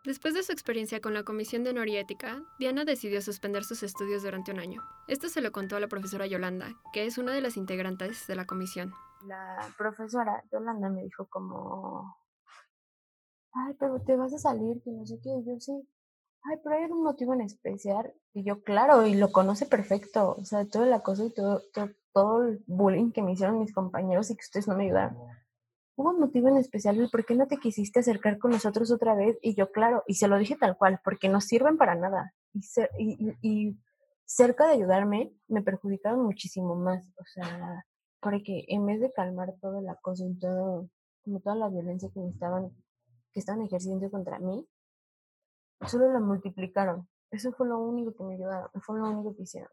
Después 0.04 0.34
de 0.34 0.42
su 0.42 0.50
experiencia 0.50 1.00
con 1.00 1.14
la 1.14 1.22
Comisión 1.22 1.62
de 1.62 1.70
Honor 1.70 1.86
Ética, 1.88 2.42
Diana 2.58 2.84
decidió 2.84 3.22
suspender 3.22 3.62
sus 3.62 3.84
estudios 3.84 4.24
durante 4.24 4.50
un 4.50 4.58
año. 4.58 4.82
Esto 5.06 5.28
se 5.28 5.40
lo 5.40 5.52
contó 5.52 5.76
a 5.76 5.80
la 5.80 5.86
profesora 5.86 6.26
Yolanda, 6.26 6.74
que 6.92 7.06
es 7.06 7.18
una 7.18 7.32
de 7.32 7.40
las 7.40 7.56
integrantes 7.56 8.26
de 8.26 8.34
la 8.34 8.44
comisión. 8.44 8.92
La 9.28 9.72
profesora 9.78 10.42
Yolanda 10.50 10.88
me 10.88 11.04
dijo 11.04 11.28
como, 11.30 12.16
ay, 13.52 13.76
pero 13.78 14.00
te 14.00 14.16
vas 14.16 14.34
a 14.34 14.38
salir, 14.38 14.82
que 14.82 14.90
no 14.90 15.06
sé 15.06 15.20
qué, 15.22 15.30
yo 15.46 15.60
sí. 15.60 15.88
Ay, 16.50 16.56
pero 16.64 16.74
hay 16.74 16.90
un 16.90 17.04
motivo 17.04 17.34
en 17.34 17.42
especial. 17.42 18.12
Y 18.34 18.42
yo, 18.42 18.64
claro, 18.64 19.06
y 19.06 19.14
lo 19.14 19.30
conoce 19.30 19.66
perfecto. 19.66 20.34
O 20.36 20.44
sea, 20.44 20.66
todo 20.66 20.82
el 20.82 20.92
acoso 20.92 21.26
y 21.26 21.30
todo, 21.32 21.62
todo, 21.72 21.90
todo 22.12 22.42
el 22.48 22.64
bullying 22.66 23.12
que 23.12 23.22
me 23.22 23.34
hicieron 23.34 23.60
mis 23.60 23.72
compañeros 23.72 24.30
y 24.30 24.34
que 24.34 24.42
ustedes 24.42 24.66
no 24.66 24.74
me 24.74 24.86
ayudaron 24.86 25.16
hubo 25.96 26.10
un 26.10 26.20
motivo 26.20 26.48
en 26.48 26.56
especial 26.56 27.08
por 27.10 27.24
qué 27.24 27.34
no 27.34 27.46
te 27.46 27.58
quisiste 27.58 28.00
acercar 28.00 28.38
con 28.38 28.50
nosotros 28.50 28.90
otra 28.90 29.14
vez. 29.14 29.38
Y 29.42 29.54
yo, 29.54 29.70
claro, 29.70 30.02
y 30.06 30.14
se 30.14 30.28
lo 30.28 30.38
dije 30.38 30.56
tal 30.56 30.76
cual, 30.76 31.00
porque 31.04 31.28
no 31.28 31.40
sirven 31.40 31.76
para 31.76 31.94
nada. 31.94 32.34
Y, 32.98 33.36
y, 33.40 33.78
cerca 34.24 34.66
de 34.66 34.74
ayudarme, 34.74 35.32
me 35.48 35.62
perjudicaron 35.62 36.24
muchísimo 36.24 36.74
más. 36.74 37.04
O 37.18 37.24
sea, 37.24 37.84
porque 38.20 38.64
en 38.68 38.86
vez 38.86 39.00
de 39.00 39.12
calmar 39.12 39.54
todo 39.60 39.80
el 39.80 39.88
acoso 39.88 40.26
y 40.26 40.38
todo, 40.38 40.88
como 41.22 41.40
toda 41.40 41.56
la 41.56 41.68
violencia 41.68 42.10
que 42.12 42.20
me 42.20 42.30
estaban, 42.30 42.70
que 43.32 43.40
estaban 43.40 43.62
ejerciendo 43.62 44.10
contra 44.10 44.38
mí, 44.38 44.66
solo 45.86 46.12
la 46.12 46.20
multiplicaron. 46.20 47.08
Eso 47.30 47.52
fue 47.52 47.66
lo 47.66 47.78
único 47.78 48.14
que 48.14 48.24
me 48.24 48.34
ayudaron, 48.34 48.70
fue 48.82 48.98
lo 48.98 49.10
único 49.10 49.34
que 49.36 49.42
hicieron. 49.42 49.70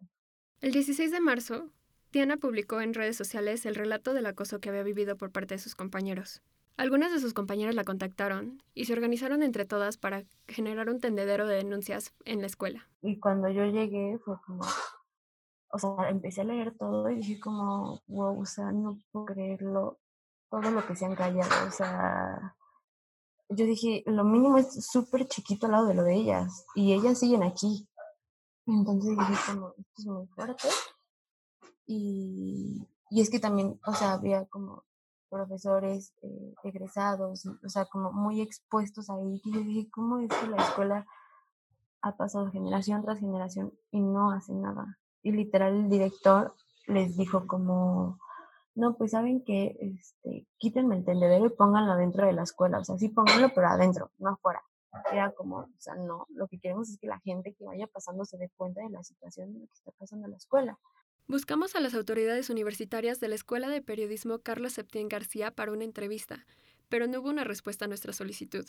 El 0.62 0.72
16 0.72 1.12
de 1.12 1.20
marzo, 1.22 1.70
Diana 2.12 2.38
publicó 2.38 2.82
en 2.82 2.96
redes 2.96 3.16
sociales 3.16 3.68
el 3.68 3.76
relato 3.76 4.16
del 4.16 4.26
acoso 4.26 4.60
que 4.60 4.70
había 4.70 4.82
vivido 4.82 5.16
por 5.16 5.32
parte 5.32 5.54
de 5.54 5.60
sus 5.60 5.76
compañeros. 5.76 6.42
Algunas 6.76 7.12
de 7.12 7.20
sus 7.20 7.36
compañeras 7.36 7.76
la 7.76 7.84
contactaron 7.84 8.64
y 8.74 8.86
se 8.86 8.94
organizaron 8.94 9.44
entre 9.44 9.66
todas 9.66 9.98
para 9.98 10.24
generar 10.48 10.90
un 10.90 11.00
tendedero 11.00 11.46
de 11.46 11.58
denuncias 11.58 12.14
en 12.26 12.42
la 12.42 12.48
escuela. 12.48 12.90
Y 13.04 13.20
cuando 13.20 13.50
yo 13.50 13.64
llegué 13.66 14.18
fue 14.26 14.38
como, 14.44 14.64
o 15.72 15.78
sea, 15.78 16.10
empecé 16.10 16.42
a 16.42 16.46
leer 16.46 16.76
todo 16.80 17.12
y 17.12 17.18
dije 17.18 17.40
como, 17.40 18.02
wow, 18.08 18.42
o 18.42 18.46
sea, 18.46 18.72
no 18.72 18.98
puedo 19.12 19.26
creerlo, 19.26 20.00
todo 20.50 20.72
lo 20.72 20.84
que 20.88 20.96
se 20.96 21.06
han 21.06 21.16
callado, 21.16 21.68
o 21.68 21.72
sea, 21.72 22.56
yo 23.50 23.66
dije, 23.66 24.04
lo 24.08 24.24
mínimo 24.24 24.58
es 24.58 24.84
súper 24.84 25.28
chiquito 25.28 25.68
al 25.68 25.74
lado 25.74 25.86
de 25.86 25.94
lo 25.94 26.04
de 26.04 26.16
ellas 26.16 26.66
y 26.74 26.94
ellas 26.94 27.20
siguen 27.20 27.44
aquí. 27.44 27.88
Entonces 28.66 29.16
dije 29.16 29.34
como, 29.46 29.74
esto 29.78 29.94
es 29.98 30.06
muy 30.08 30.28
fuerte 30.28 30.70
y, 31.92 32.88
y 33.10 33.22
es 33.22 33.32
que 33.32 33.40
también, 33.40 33.80
o 33.84 33.94
sea, 33.94 34.14
había 34.14 34.46
como 34.46 34.84
profesores 35.28 36.14
eh, 36.22 36.54
egresados, 36.64 37.48
o 37.48 37.70
sea, 37.70 37.86
como 37.86 38.12
muy 38.12 38.42
expuestos 38.42 39.10
ahí. 39.10 39.42
Y 39.44 39.52
yo 39.52 39.60
dije, 39.62 39.90
¿cómo 39.90 40.20
es 40.20 40.30
que 40.30 40.48
la 40.48 40.58
escuela 40.58 41.08
ha 42.02 42.16
pasado 42.16 42.52
generación 42.52 43.02
tras 43.02 43.20
generación 43.20 43.74
y 43.90 44.02
no 44.02 44.30
hace 44.30 44.54
nada? 44.54 45.00
Y 45.24 45.32
literal 45.32 45.74
el 45.74 45.90
director 45.90 46.54
les 46.86 47.18
dijo 47.18 47.48
como, 47.48 48.20
no, 48.76 48.96
pues 48.96 49.12
saben 49.12 49.44
que, 49.44 49.76
este, 49.80 50.48
quítenme 50.58 50.96
el 50.96 51.06
tendedero 51.06 51.48
y 51.48 51.50
pónganlo 51.50 51.96
dentro 51.96 52.28
de 52.28 52.34
la 52.34 52.44
escuela, 52.44 52.78
o 52.78 52.84
sea, 52.84 53.00
sí 53.00 53.10
pónganlo, 53.10 53.50
pero 53.56 53.68
adentro, 53.68 54.12
no 54.20 54.30
afuera. 54.30 54.62
Era 55.12 55.32
como, 55.32 55.58
o 55.58 55.80
sea, 55.80 55.96
no, 55.96 56.28
lo 56.30 56.48
que 56.48 56.60
queremos 56.60 56.88
es 56.90 57.00
que 57.00 57.08
la 57.08 57.20
gente 57.20 57.56
que 57.56 57.66
vaya 57.66 57.88
pasando 57.88 58.26
se 58.26 58.38
dé 58.38 58.52
cuenta 58.56 58.82
de 58.82 58.90
la 58.90 59.04
situación 59.04 59.54
de 59.54 59.62
lo 59.62 59.66
que 59.66 59.74
está 59.74 59.92
pasando 59.98 60.26
en 60.26 60.32
la 60.32 60.38
escuela. 60.38 60.80
Buscamos 61.30 61.76
a 61.76 61.80
las 61.80 61.94
autoridades 61.94 62.50
universitarias 62.50 63.20
de 63.20 63.28
la 63.28 63.36
Escuela 63.36 63.70
de 63.70 63.84
Periodismo 63.84 64.40
Carlos 64.40 64.74
Septién 64.74 65.08
García 65.08 65.52
para 65.52 65.72
una 65.72 65.84
entrevista, 65.84 66.48
pero 66.90 67.06
no 67.06 67.20
hubo 67.20 67.30
una 67.30 67.44
respuesta 67.44 67.86
a 67.86 67.88
nuestra 67.88 68.14
solicitud. 68.14 68.66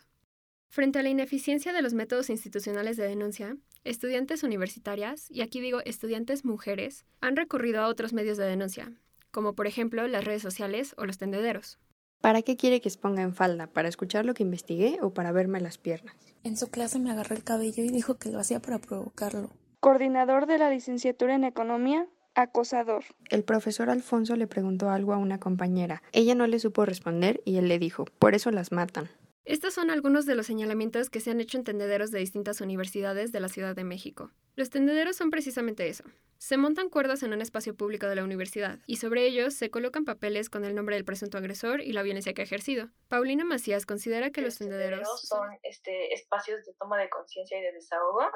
Frente 0.69 0.99
a 0.99 1.03
la 1.03 1.09
ineficiencia 1.09 1.73
de 1.73 1.81
los 1.81 1.95
métodos 1.95 2.29
institucionales 2.29 2.99
de 2.99 3.09
denuncia, 3.09 3.57
estudiantes 3.83 4.43
universitarias, 4.43 5.31
y 5.31 5.41
aquí 5.41 5.63
digo 5.63 5.81
estudiantes 5.87 6.45
mujeres, 6.45 7.07
han 7.23 7.35
recurrido 7.35 7.81
a 7.81 7.89
otros 7.89 8.13
medios 8.13 8.37
de 8.37 8.45
denuncia, 8.45 8.93
como 9.31 9.55
por 9.55 9.67
ejemplo 9.67 10.07
las 10.07 10.27
redes 10.27 10.43
sociales 10.43 10.95
o 10.99 11.07
los 11.07 11.17
tendederos. 11.17 11.79
¿Para 12.21 12.43
qué 12.43 12.59
quiere 12.59 12.83
que 12.83 12.91
exponga 12.91 13.23
en 13.23 13.35
falda? 13.35 13.69
¿Para 13.69 13.89
escuchar 13.89 14.27
lo 14.27 14.35
que 14.35 14.43
investigué 14.43 14.99
o 15.01 15.15
para 15.15 15.33
verme 15.33 15.63
las 15.63 15.79
piernas? 15.79 16.15
En 16.45 16.59
su 16.59 16.69
clase 16.69 16.99
me 16.99 17.11
agarró 17.11 17.35
el 17.35 17.43
cabello 17.43 17.83
y 17.83 17.89
dijo 17.89 18.19
que 18.19 18.29
lo 18.29 18.39
hacía 18.39 18.61
para 18.61 18.79
provocarlo. 18.79 19.49
Coordinador 19.81 20.45
de 20.45 20.59
la 20.59 20.69
licenciatura 20.69 21.35
en 21.35 21.45
Economía, 21.45 22.07
acosador. 22.41 23.05
El 23.29 23.45
profesor 23.45 23.91
Alfonso 23.91 24.37
le 24.37 24.47
preguntó 24.47 24.91
algo 24.91 25.13
a 25.13 25.19
una 25.19 25.39
compañera. 25.39 26.03
Ella 26.13 26.35
no 26.35 26.47
le 26.47 26.59
supo 26.59 26.85
responder 26.85 27.41
y 27.45 27.57
él 27.57 27.69
le 27.69 27.79
dijo, 27.79 28.07
por 28.19 28.35
eso 28.35 28.51
las 28.51 28.73
matan. 28.73 29.09
Estos 29.51 29.75
son 29.75 29.91
algunos 29.91 30.27
de 30.27 30.37
los 30.37 30.47
señalamientos 30.47 31.11
que 31.11 31.19
se 31.19 31.33
han 31.33 31.41
hecho 31.41 31.59
en 31.59 31.65
tendederos 31.65 32.13
de 32.13 32.21
distintas 32.21 32.61
universidades 32.61 33.33
de 33.33 33.41
la 33.41 33.49
Ciudad 33.49 33.75
de 33.75 33.83
México. 33.83 34.31
Los 34.55 34.71
tendederos 34.71 35.17
son 35.17 35.31
precisamente 35.31 35.89
eso. 35.89 36.05
Se 36.39 36.57
montan 36.57 36.89
cuerdas 36.89 37.25
en 37.25 37.33
un 37.33 37.43
espacio 37.43 37.75
público 37.75 38.07
de 38.07 38.15
la 38.15 38.23
universidad 38.23 38.79
y 38.87 38.99
sobre 38.99 39.27
ellos 39.27 39.55
se 39.55 39.69
colocan 39.69 40.05
papeles 40.05 40.51
con 40.51 40.65
el 40.65 40.77
nombre 40.77 40.95
del 40.95 41.05
presunto 41.05 41.37
agresor 41.37 41.81
y 41.81 41.93
la 41.93 42.05
violencia 42.05 42.33
que 42.33 42.43
ha 42.43 42.45
ejercido. 42.45 42.91
Paulina 43.09 43.45
Macías 43.45 43.87
considera 43.87 44.31
que 44.31 44.41
los 44.41 44.57
tendederos 44.57 45.09
son 45.23 45.49
este, 45.65 46.15
espacios 46.15 46.65
de 46.65 46.73
toma 46.75 46.97
de 46.99 47.11
conciencia 47.11 47.59
y 47.59 47.63
de 47.63 47.73
desahogo 47.73 48.31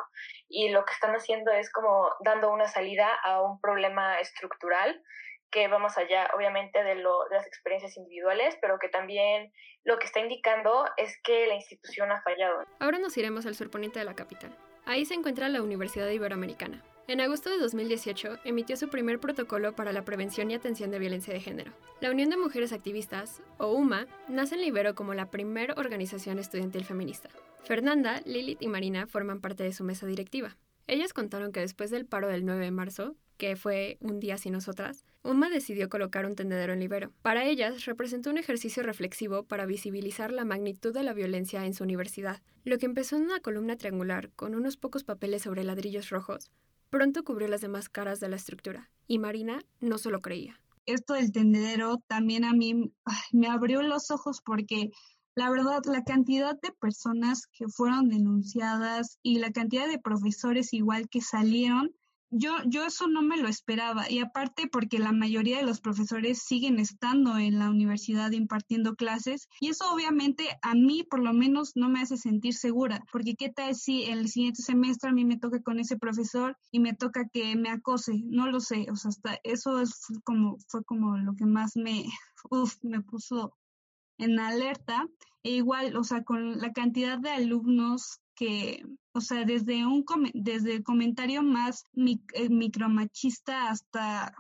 y 0.49 0.71
lo 0.71 0.85
que 0.85 0.95
están 0.95 1.15
haciendo 1.15 1.53
es 1.53 1.71
como 1.71 2.11
dando 2.25 2.53
una 2.53 2.67
salida 2.67 3.09
a 3.23 3.41
un 3.41 3.61
problema 3.61 4.19
estructural 4.19 5.01
que 5.55 5.69
va 5.69 5.79
más 5.79 5.97
allá, 5.97 6.29
obviamente, 6.35 6.83
de 6.83 6.97
las 6.97 7.47
experiencias 7.47 7.97
individuales, 7.97 8.59
pero 8.61 8.81
que 8.81 8.89
también 8.89 9.53
lo 9.85 10.01
que 10.01 10.07
está 10.07 10.19
indicando 10.19 10.85
es 10.97 11.17
que 11.23 11.47
la 11.47 11.55
institución 11.55 12.11
ha 12.11 12.21
fallado. 12.23 12.65
Ahora 12.81 12.99
nos 12.99 13.17
iremos 13.17 13.47
al 13.47 13.55
surponiente 13.55 14.01
de 14.01 14.05
la 14.05 14.17
capital. 14.17 14.53
Ahí 14.85 15.05
se 15.05 15.15
encuentra 15.15 15.49
la 15.49 15.63
Universidad 15.63 16.09
Iberoamericana. 16.09 16.83
En 17.07 17.21
agosto 17.21 17.51
de 17.51 17.59
2018 17.59 18.41
emitió 18.45 18.77
su 18.77 18.89
primer 18.89 19.21
protocolo 19.21 19.77
para 19.77 19.93
la 19.93 20.05
prevención 20.05 20.51
y 20.51 20.55
atención 20.55 20.91
de 20.91 20.99
violencia 20.99 21.33
de 21.33 21.41
género. 21.41 21.71
La 22.01 22.11
Unión 22.11 22.31
de 22.31 22.37
Mujeres 22.37 22.73
Activistas, 22.73 23.41
o 23.59 23.69
UMA, 23.69 24.09
nace 24.27 24.57
en 24.57 24.63
Libero 24.63 24.97
como 24.97 25.15
la 25.15 25.31
primera 25.31 25.75
organización 25.77 26.41
estudiantil 26.41 26.85
feminista. 26.85 27.29
Fernanda, 27.63 28.21
Lilith 28.25 28.61
y 28.61 28.67
Marina 28.67 29.07
forman 29.07 29.41
parte 29.41 29.63
de 29.63 29.73
su 29.73 29.85
mesa 29.85 30.05
directiva. 30.05 30.57
Ellas 30.89 31.13
contaron 31.13 31.53
que 31.53 31.61
después 31.61 31.91
del 31.91 32.07
paro 32.07 32.27
del 32.27 32.45
9 32.45 32.65
de 32.65 32.71
marzo, 32.73 33.15
que 33.39 33.55
fue 33.55 33.99
un 34.01 34.19
día 34.19 34.37
sin 34.37 34.53
nosotras, 34.53 35.05
UMA 35.25 35.49
decidió 35.49 35.89
colocar 35.89 36.27
un 36.27 36.35
tendedero 36.35 36.75
en 36.75 36.81
Libero. 36.81 37.11
Para 37.23 37.47
ellas, 37.47 37.87
representó 37.87 38.29
un 38.29 38.37
ejercicio 38.37 38.83
reflexivo 38.83 39.43
para 39.43 39.65
visibilizar 39.65 40.31
la 40.31 40.45
magnitud 40.45 40.93
de 40.93 41.03
la 41.03 41.15
violencia 41.15 41.65
en 41.65 41.73
su 41.73 41.83
universidad. 41.83 42.43
Lo 42.63 42.77
que 42.77 42.85
empezó 42.85 43.17
en 43.17 43.23
una 43.23 43.41
columna 43.41 43.77
triangular 43.77 44.31
con 44.37 44.55
unos 44.55 44.77
pocos 44.77 45.03
papeles 45.03 45.43
sobre 45.43 45.65
ladrillos 45.65 46.11
rojos, 46.11 46.51
pronto 46.91 47.25
cubrió 47.25 47.49
las 47.49 47.63
demás 47.63 47.89
caras 47.89 48.21
de 48.21 48.29
la 48.29 48.37
estructura, 48.37 48.91
y 49.07 49.19
Marina 49.19 49.65
no 49.81 49.97
se 49.97 50.11
lo 50.11 50.21
creía. 50.21 50.61
Esto 50.85 51.15
del 51.15 51.33
tendedero 51.33 52.03
también 52.07 52.45
a 52.45 52.53
mí 52.53 52.93
me 53.33 53.49
abrió 53.49 53.81
los 53.81 54.11
ojos 54.11 54.43
porque 54.45 54.91
la 55.37 55.51
verdad, 55.51 55.81
la 55.87 56.05
cantidad 56.05 56.55
de 56.61 56.71
personas 56.71 57.47
que 57.47 57.67
fueron 57.67 58.09
denunciadas 58.09 59.19
y 59.23 59.39
la 59.39 59.51
cantidad 59.51 59.89
de 59.89 59.99
profesores 59.99 60.73
igual 60.73 61.09
que 61.09 61.23
salieron 61.23 61.93
yo, 62.37 62.57
yo 62.67 62.85
eso 62.85 63.07
no 63.07 63.23
me 63.23 63.37
lo 63.37 63.49
esperaba. 63.49 64.11
Y 64.11 64.19
aparte 64.19 64.69
porque 64.71 64.99
la 64.99 65.13
mayoría 65.13 65.59
de 65.59 65.65
los 65.65 65.81
profesores 65.81 66.43
siguen 66.43 66.79
estando 66.79 67.39
en 67.39 67.59
la 67.59 67.71
universidad 67.71 68.31
impartiendo 68.33 68.95
clases. 68.95 69.49
Y 69.61 69.69
eso 69.69 69.93
obviamente 69.93 70.59
a 70.63 70.75
mí 70.75 71.05
por 71.05 71.21
lo 71.21 71.33
menos 71.33 71.73
no 71.77 71.89
me 71.89 72.01
hace 72.01 72.17
sentir 72.17 72.55
segura. 72.55 73.05
Porque 73.13 73.37
qué 73.37 73.51
tal 73.51 73.75
si 73.75 74.05
el 74.05 74.29
siguiente 74.29 74.63
semestre 74.63 75.11
a 75.11 75.13
mí 75.13 75.25
me 75.25 75.39
toca 75.39 75.63
con 75.63 75.79
ese 75.79 75.97
profesor 75.97 76.57
y 76.71 76.81
me 76.81 76.95
toca 76.95 77.29
que 77.33 77.57
me 77.57 77.71
acose. 77.71 78.23
No 78.25 78.49
lo 78.49 78.61
sé. 78.61 78.87
O 78.91 78.97
sea, 78.97 79.11
hasta 79.11 79.39
eso 79.45 79.81
es 79.81 80.07
como, 80.25 80.59
fue 80.69 80.85
como 80.85 81.17
lo 81.17 81.35
que 81.35 81.47
más 81.47 81.77
me, 81.77 82.05
uf, 82.51 82.77
me 82.83 83.01
puso 83.01 83.57
en 84.19 84.39
alerta. 84.39 85.07
E 85.43 85.51
igual, 85.51 85.97
o 85.97 86.05
sea, 86.05 86.25
con 86.25 86.59
la 86.59 86.73
cantidad 86.73 87.19
de 87.19 87.31
alumnos 87.31 88.21
que, 88.35 88.85
o 89.13 89.21
sea, 89.21 89.45
desde 89.45 89.87
un 89.87 90.05
desde 90.35 90.75
el 90.75 90.83
comentario 90.83 91.43
más 91.43 91.85
eh, 91.95 92.49
micromachista 92.49 93.71
hasta 93.71 94.35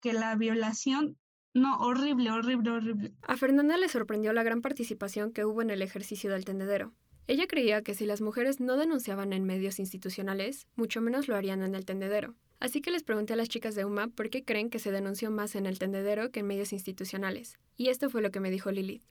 que 0.00 0.12
la 0.12 0.34
violación 0.36 1.16
no, 1.54 1.78
horrible, 1.78 2.32
horrible, 2.32 2.70
horrible. 2.70 3.12
A 3.22 3.36
Fernanda 3.36 3.76
le 3.76 3.88
sorprendió 3.88 4.32
la 4.32 4.42
gran 4.42 4.60
participación 4.60 5.32
que 5.32 5.44
hubo 5.44 5.62
en 5.62 5.70
el 5.70 5.82
ejercicio 5.82 6.30
del 6.30 6.44
tendedero. 6.44 6.92
Ella 7.26 7.46
creía 7.46 7.82
que 7.82 7.94
si 7.94 8.04
las 8.04 8.20
mujeres 8.20 8.60
no 8.60 8.76
denunciaban 8.76 9.32
en 9.32 9.44
medios 9.44 9.78
institucionales, 9.78 10.66
mucho 10.74 11.00
menos 11.00 11.28
lo 11.28 11.36
harían 11.36 11.62
en 11.62 11.74
el 11.74 11.86
tendedero. 11.86 12.34
Así 12.58 12.80
que 12.80 12.90
les 12.90 13.04
pregunté 13.04 13.34
a 13.34 13.36
las 13.36 13.48
chicas 13.48 13.74
de 13.74 13.84
UMA 13.84 14.08
por 14.08 14.30
qué 14.30 14.44
creen 14.44 14.68
que 14.68 14.78
se 14.78 14.90
denunció 14.90 15.30
más 15.30 15.54
en 15.54 15.66
el 15.66 15.78
tendedero 15.78 16.30
que 16.32 16.40
en 16.40 16.46
medios 16.46 16.72
institucionales. 16.72 17.58
Y 17.76 17.88
esto 17.88 18.10
fue 18.10 18.20
lo 18.20 18.30
que 18.30 18.40
me 18.40 18.50
dijo 18.50 18.70
Lilith 18.72 19.04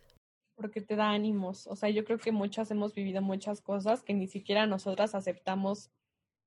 porque 0.64 0.80
te 0.80 0.96
da 0.96 1.10
ánimos. 1.10 1.68
O 1.68 1.76
sea, 1.76 1.90
yo 1.90 2.06
creo 2.06 2.18
que 2.18 2.32
muchas 2.32 2.72
hemos 2.72 2.96
vivido 2.96 3.22
muchas 3.22 3.60
cosas 3.60 4.02
que 4.02 4.14
ni 4.14 4.28
siquiera 4.28 4.66
nosotras 4.66 5.14
aceptamos 5.14 5.92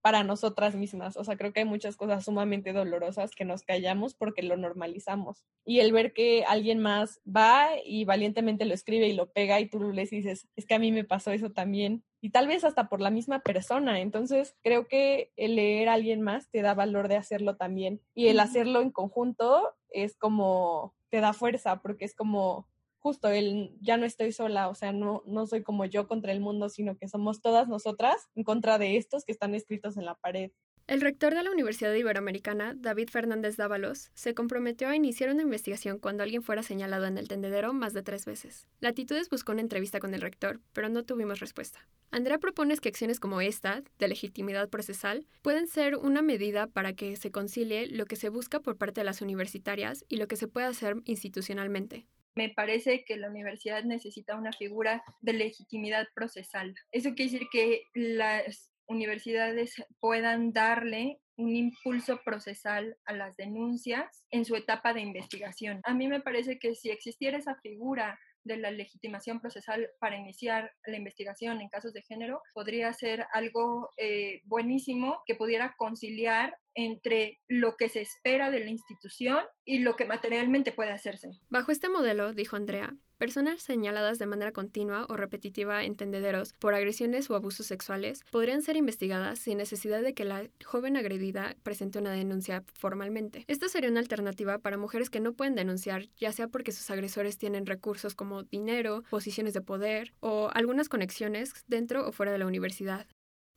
para 0.00 0.24
nosotras 0.24 0.74
mismas. 0.74 1.18
O 1.18 1.24
sea, 1.24 1.36
creo 1.36 1.52
que 1.52 1.60
hay 1.60 1.66
muchas 1.66 1.98
cosas 1.98 2.24
sumamente 2.24 2.72
dolorosas 2.72 3.32
que 3.32 3.44
nos 3.44 3.62
callamos 3.62 4.14
porque 4.14 4.42
lo 4.42 4.56
normalizamos. 4.56 5.44
Y 5.66 5.80
el 5.80 5.92
ver 5.92 6.14
que 6.14 6.44
alguien 6.48 6.78
más 6.78 7.20
va 7.26 7.68
y 7.84 8.06
valientemente 8.06 8.64
lo 8.64 8.72
escribe 8.72 9.06
y 9.06 9.12
lo 9.12 9.30
pega 9.30 9.60
y 9.60 9.68
tú 9.68 9.92
le 9.92 10.06
dices, 10.06 10.48
es 10.56 10.64
que 10.64 10.74
a 10.74 10.78
mí 10.78 10.92
me 10.92 11.04
pasó 11.04 11.30
eso 11.30 11.52
también. 11.52 12.02
Y 12.22 12.30
tal 12.30 12.48
vez 12.48 12.64
hasta 12.64 12.88
por 12.88 13.02
la 13.02 13.10
misma 13.10 13.40
persona. 13.40 14.00
Entonces, 14.00 14.56
creo 14.62 14.88
que 14.88 15.30
el 15.36 15.56
leer 15.56 15.90
a 15.90 15.92
alguien 15.92 16.22
más 16.22 16.48
te 16.48 16.62
da 16.62 16.72
valor 16.72 17.08
de 17.08 17.16
hacerlo 17.16 17.56
también. 17.56 18.00
Y 18.14 18.28
el 18.28 18.40
hacerlo 18.40 18.80
en 18.80 18.92
conjunto 18.92 19.74
es 19.90 20.16
como, 20.16 20.94
te 21.10 21.20
da 21.20 21.34
fuerza 21.34 21.82
porque 21.82 22.06
es 22.06 22.14
como, 22.14 22.66
justo 23.06 23.28
el 23.28 23.70
ya 23.80 23.96
no 23.96 24.04
estoy 24.04 24.32
sola, 24.32 24.68
o 24.68 24.74
sea, 24.74 24.92
no, 24.92 25.22
no 25.26 25.46
soy 25.46 25.62
como 25.62 25.84
yo 25.84 26.08
contra 26.08 26.32
el 26.32 26.40
mundo, 26.40 26.68
sino 26.68 26.96
que 26.98 27.06
somos 27.06 27.40
todas 27.40 27.68
nosotras 27.68 28.16
en 28.34 28.42
contra 28.42 28.78
de 28.78 28.96
estos 28.96 29.24
que 29.24 29.30
están 29.30 29.54
escritos 29.54 29.96
en 29.96 30.06
la 30.06 30.16
pared. 30.16 30.50
El 30.88 31.00
rector 31.00 31.32
de 31.32 31.44
la 31.44 31.52
Universidad 31.52 31.94
Iberoamericana, 31.94 32.74
David 32.76 33.10
Fernández 33.10 33.56
Dávalos, 33.56 34.10
se 34.14 34.34
comprometió 34.34 34.88
a 34.88 34.96
iniciar 34.96 35.30
una 35.30 35.42
investigación 35.42 36.00
cuando 36.00 36.24
alguien 36.24 36.42
fuera 36.42 36.64
señalado 36.64 37.06
en 37.06 37.16
el 37.16 37.28
tendedero 37.28 37.72
más 37.72 37.92
de 37.92 38.02
tres 38.02 38.24
veces. 38.24 38.66
Latitudes 38.80 39.30
buscó 39.30 39.52
una 39.52 39.60
entrevista 39.60 40.00
con 40.00 40.12
el 40.12 40.20
rector, 40.20 40.60
pero 40.72 40.88
no 40.88 41.04
tuvimos 41.04 41.38
respuesta. 41.38 41.86
Andrea 42.10 42.38
propone 42.38 42.76
que 42.76 42.88
acciones 42.88 43.20
como 43.20 43.40
esta, 43.40 43.84
de 44.00 44.08
legitimidad 44.08 44.68
procesal, 44.68 45.26
pueden 45.42 45.68
ser 45.68 45.94
una 45.94 46.22
medida 46.22 46.66
para 46.66 46.92
que 46.92 47.14
se 47.14 47.30
concilie 47.30 47.86
lo 47.86 48.06
que 48.06 48.16
se 48.16 48.30
busca 48.30 48.58
por 48.58 48.76
parte 48.76 49.00
de 49.00 49.04
las 49.04 49.22
universitarias 49.22 50.04
y 50.08 50.16
lo 50.16 50.26
que 50.26 50.36
se 50.36 50.48
puede 50.48 50.66
hacer 50.66 50.96
institucionalmente 51.04 52.08
me 52.36 52.50
parece 52.50 53.04
que 53.04 53.16
la 53.16 53.30
universidad 53.30 53.82
necesita 53.82 54.36
una 54.36 54.52
figura 54.52 55.02
de 55.20 55.32
legitimidad 55.32 56.06
procesal. 56.14 56.74
Eso 56.92 57.14
quiere 57.14 57.32
decir 57.32 57.48
que 57.50 57.82
las 57.94 58.70
universidades 58.86 59.74
puedan 59.98 60.52
darle 60.52 61.18
un 61.36 61.56
impulso 61.56 62.20
procesal 62.24 62.96
a 63.04 63.12
las 63.12 63.36
denuncias 63.36 64.24
en 64.30 64.44
su 64.44 64.54
etapa 64.54 64.94
de 64.94 65.00
investigación. 65.00 65.80
A 65.84 65.94
mí 65.94 66.08
me 66.08 66.20
parece 66.20 66.58
que 66.58 66.74
si 66.74 66.90
existiera 66.90 67.38
esa 67.38 67.56
figura 67.56 68.18
de 68.44 68.56
la 68.56 68.70
legitimación 68.70 69.40
procesal 69.40 69.90
para 69.98 70.16
iniciar 70.16 70.72
la 70.86 70.96
investigación 70.96 71.60
en 71.60 71.68
casos 71.68 71.92
de 71.92 72.02
género 72.02 72.40
podría 72.54 72.92
ser 72.92 73.26
algo 73.32 73.90
eh, 73.96 74.40
buenísimo 74.44 75.22
que 75.26 75.34
pudiera 75.34 75.74
conciliar 75.76 76.56
entre 76.76 77.40
lo 77.48 77.76
que 77.76 77.88
se 77.88 78.02
espera 78.02 78.50
de 78.50 78.60
la 78.60 78.70
institución 78.70 79.38
y 79.64 79.80
lo 79.80 79.96
que 79.96 80.04
materialmente 80.04 80.72
puede 80.72 80.92
hacerse. 80.92 81.30
Bajo 81.48 81.72
este 81.72 81.88
modelo, 81.88 82.34
dijo 82.34 82.54
Andrea, 82.54 82.94
personas 83.16 83.62
señaladas 83.62 84.18
de 84.18 84.26
manera 84.26 84.52
continua 84.52 85.06
o 85.08 85.16
repetitiva 85.16 85.84
en 85.84 85.96
tendederos 85.96 86.52
por 86.52 86.74
agresiones 86.74 87.30
o 87.30 87.34
abusos 87.34 87.66
sexuales 87.66 88.22
podrían 88.30 88.60
ser 88.60 88.76
investigadas 88.76 89.38
sin 89.38 89.56
necesidad 89.56 90.02
de 90.02 90.12
que 90.12 90.24
la 90.24 90.48
joven 90.64 90.98
agredida 90.98 91.56
presente 91.62 91.98
una 91.98 92.12
denuncia 92.12 92.62
formalmente. 92.74 93.44
Esta 93.48 93.68
sería 93.68 93.90
una 93.90 94.00
alternativa 94.00 94.58
para 94.58 94.76
mujeres 94.76 95.08
que 95.08 95.20
no 95.20 95.32
pueden 95.32 95.54
denunciar, 95.54 96.08
ya 96.18 96.30
sea 96.32 96.48
porque 96.48 96.72
sus 96.72 96.90
agresores 96.90 97.38
tienen 97.38 97.64
recursos 97.64 98.14
como 98.14 98.42
dinero, 98.42 99.02
posiciones 99.08 99.54
de 99.54 99.62
poder 99.62 100.12
o 100.20 100.50
algunas 100.52 100.90
conexiones 100.90 101.54
dentro 101.66 102.06
o 102.06 102.12
fuera 102.12 102.32
de 102.32 102.38
la 102.38 102.46
universidad. 102.46 103.06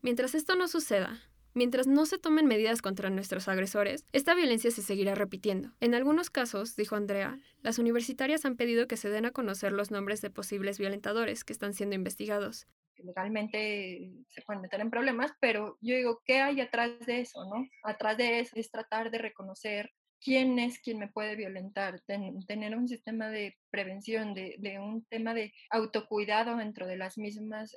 Mientras 0.02 0.34
esto 0.34 0.56
no 0.56 0.70
suceda, 0.70 1.20
Mientras 1.54 1.88
no 1.88 2.06
se 2.06 2.20
tomen 2.20 2.46
medidas 2.46 2.82
contra 2.82 3.10
nuestros 3.10 3.48
agresores, 3.48 4.06
esta 4.14 4.36
violencia 4.36 4.70
se 4.70 4.84
seguirá 4.84 5.16
repitiendo. 5.16 5.72
En 5.80 5.96
algunos 5.96 6.30
casos, 6.30 6.76
dijo 6.76 6.96
Andrea, 6.96 7.40
las 7.64 7.80
universitarias 7.80 8.46
han 8.46 8.56
pedido 8.56 8.88
que 8.88 8.98
se 8.98 9.10
den 9.10 9.26
a 9.26 9.32
conocer 9.32 9.72
los 9.72 9.90
nombres 9.90 10.22
de 10.22 10.30
posibles 10.30 10.78
violentadores 10.78 11.44
que 11.44 11.54
están 11.54 11.74
siendo 11.74 11.96
investigados. 11.96 12.68
Legalmente 12.98 14.12
se 14.30 14.42
pueden 14.44 14.62
meter 14.62 14.82
en 14.82 14.92
problemas, 14.92 15.32
pero 15.40 15.78
yo 15.82 15.96
digo, 15.96 16.22
¿qué 16.26 16.42
hay 16.42 16.62
atrás 16.62 16.92
de 17.08 17.22
eso? 17.22 17.44
¿no? 17.46 17.68
Atrás 17.84 18.18
de 18.18 18.42
eso 18.42 18.56
es 18.56 18.70
tratar 18.70 19.10
de 19.10 19.18
reconocer 19.18 19.90
quién 20.22 20.60
es 20.60 20.80
quien 20.80 21.00
me 21.00 21.08
puede 21.08 21.36
violentar, 21.36 22.02
tener 22.02 22.76
un 22.76 22.88
sistema 22.88 23.30
de 23.30 23.56
prevención, 23.72 24.34
de, 24.34 24.78
un 24.80 25.06
tema 25.06 25.34
de 25.34 25.54
autocuidado 25.70 26.58
dentro 26.58 26.86
de 26.86 26.98
las 26.98 27.18
mismas 27.18 27.76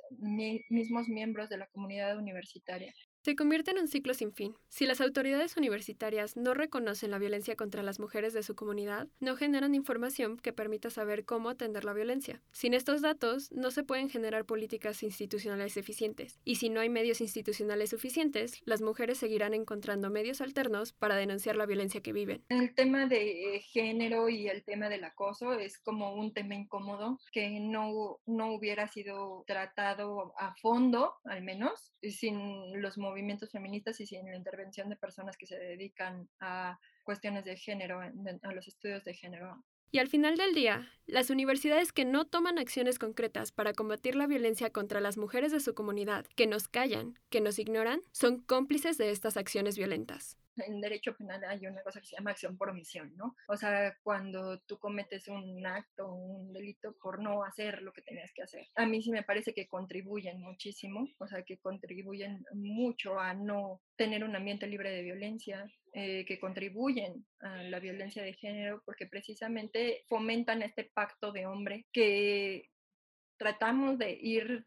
mismos 0.69 1.07
miembros 1.07 1.49
de 1.49 1.57
la 1.57 1.67
comunidad 1.67 2.17
universitaria 2.17 2.93
se 3.23 3.37
convierte 3.37 3.71
en 3.71 3.79
un 3.79 3.87
ciclo 3.87 4.13
sin 4.13 4.33
fin. 4.33 4.55
Si 4.67 4.85
las 4.85 4.99
autoridades 4.99 5.55
universitarias 5.55 6.35
no 6.35 6.53
reconocen 6.53 7.09
la 7.09 7.19
violencia 7.19 7.55
contra 7.55 7.81
las 7.81 7.97
mujeres 7.99 8.33
de 8.33 8.43
su 8.43 8.53
comunidad, 8.53 9.07
no 9.21 9.37
generan 9.37 9.75
información 9.75 10.37
que 10.37 10.51
permita 10.51 10.89
saber 10.89 11.23
cómo 11.23 11.49
atender 11.49 11.85
la 11.85 11.93
violencia. 11.93 12.41
Sin 12.51 12.73
estos 12.73 13.01
datos, 13.01 13.49
no 13.53 13.71
se 13.71 13.83
pueden 13.83 14.09
generar 14.09 14.43
políticas 14.45 15.03
institucionales 15.03 15.77
eficientes. 15.77 16.41
Y 16.43 16.55
si 16.55 16.69
no 16.69 16.81
hay 16.81 16.89
medios 16.89 17.21
institucionales 17.21 17.91
suficientes, 17.91 18.61
las 18.65 18.81
mujeres 18.81 19.19
seguirán 19.19 19.53
encontrando 19.53 20.09
medios 20.09 20.41
alternos 20.41 20.91
para 20.91 21.15
denunciar 21.15 21.55
la 21.55 21.65
violencia 21.65 22.01
que 22.01 22.11
viven. 22.11 22.43
El 22.49 22.75
tema 22.75 23.05
de 23.05 23.61
género 23.71 24.27
y 24.27 24.49
el 24.49 24.65
tema 24.65 24.89
del 24.89 25.05
acoso 25.05 25.53
es 25.53 25.79
como 25.79 26.13
un 26.13 26.33
tema 26.33 26.55
incómodo 26.55 27.19
que 27.31 27.61
no, 27.61 28.19
no 28.25 28.53
hubiera 28.53 28.89
sido 28.89 29.45
tratado 29.47 30.33
a 30.37 30.53
fondo, 30.55 31.13
al 31.23 31.41
menos, 31.41 31.93
sin 32.01 32.81
los 32.81 32.97
movimientos 32.97 33.12
movimientos 33.13 33.51
feministas 33.51 33.99
y 33.99 34.07
sin 34.07 34.25
la 34.25 34.35
intervención 34.35 34.89
de 34.89 34.95
personas 34.95 35.37
que 35.37 35.45
se 35.45 35.57
dedican 35.57 36.27
a 36.39 36.79
cuestiones 37.03 37.45
de 37.45 37.55
género, 37.55 37.99
a 38.01 38.53
los 38.53 38.67
estudios 38.67 39.03
de 39.03 39.13
género. 39.13 39.63
Y 39.91 39.99
al 39.99 40.07
final 40.07 40.37
del 40.37 40.55
día, 40.55 40.89
las 41.05 41.29
universidades 41.29 41.91
que 41.91 42.05
no 42.05 42.25
toman 42.25 42.57
acciones 42.57 42.97
concretas 42.97 43.51
para 43.51 43.73
combatir 43.73 44.15
la 44.15 44.25
violencia 44.25 44.71
contra 44.71 44.99
las 44.99 45.17
mujeres 45.17 45.51
de 45.51 45.59
su 45.59 45.75
comunidad, 45.75 46.25
que 46.35 46.47
nos 46.47 46.67
callan, 46.67 47.19
que 47.29 47.41
nos 47.41 47.59
ignoran, 47.59 48.01
son 48.11 48.41
cómplices 48.41 48.97
de 48.97 49.11
estas 49.11 49.37
acciones 49.37 49.77
violentas 49.77 50.37
en 50.57 50.81
derecho 50.81 51.15
penal 51.15 51.43
hay 51.45 51.65
una 51.65 51.81
cosa 51.83 51.99
que 51.99 52.07
se 52.07 52.15
llama 52.15 52.31
acción 52.31 52.57
por 52.57 52.69
omisión, 52.69 53.15
¿no? 53.15 53.35
O 53.47 53.57
sea, 53.57 53.95
cuando 54.03 54.59
tú 54.61 54.77
cometes 54.77 55.27
un 55.27 55.65
acto, 55.65 56.13
un 56.13 56.53
delito 56.53 56.95
por 57.01 57.21
no 57.21 57.43
hacer 57.43 57.81
lo 57.81 57.93
que 57.93 58.01
tenías 58.01 58.31
que 58.33 58.43
hacer. 58.43 58.67
A 58.75 58.85
mí 58.85 59.01
sí 59.01 59.11
me 59.11 59.23
parece 59.23 59.53
que 59.53 59.67
contribuyen 59.67 60.39
muchísimo, 60.39 61.07
o 61.19 61.27
sea, 61.27 61.43
que 61.43 61.57
contribuyen 61.57 62.43
mucho 62.53 63.19
a 63.19 63.33
no 63.33 63.81
tener 63.95 64.23
un 64.23 64.35
ambiente 64.35 64.67
libre 64.67 64.91
de 64.91 65.03
violencia, 65.03 65.65
eh, 65.93 66.25
que 66.25 66.39
contribuyen 66.39 67.25
a 67.39 67.63
la 67.63 67.79
violencia 67.79 68.23
de 68.23 68.33
género, 68.33 68.81
porque 68.85 69.07
precisamente 69.07 70.03
fomentan 70.07 70.61
este 70.63 70.85
pacto 70.93 71.31
de 71.31 71.45
hombre 71.45 71.85
que 71.91 72.69
tratamos 73.37 73.97
de 73.97 74.17
ir 74.19 74.65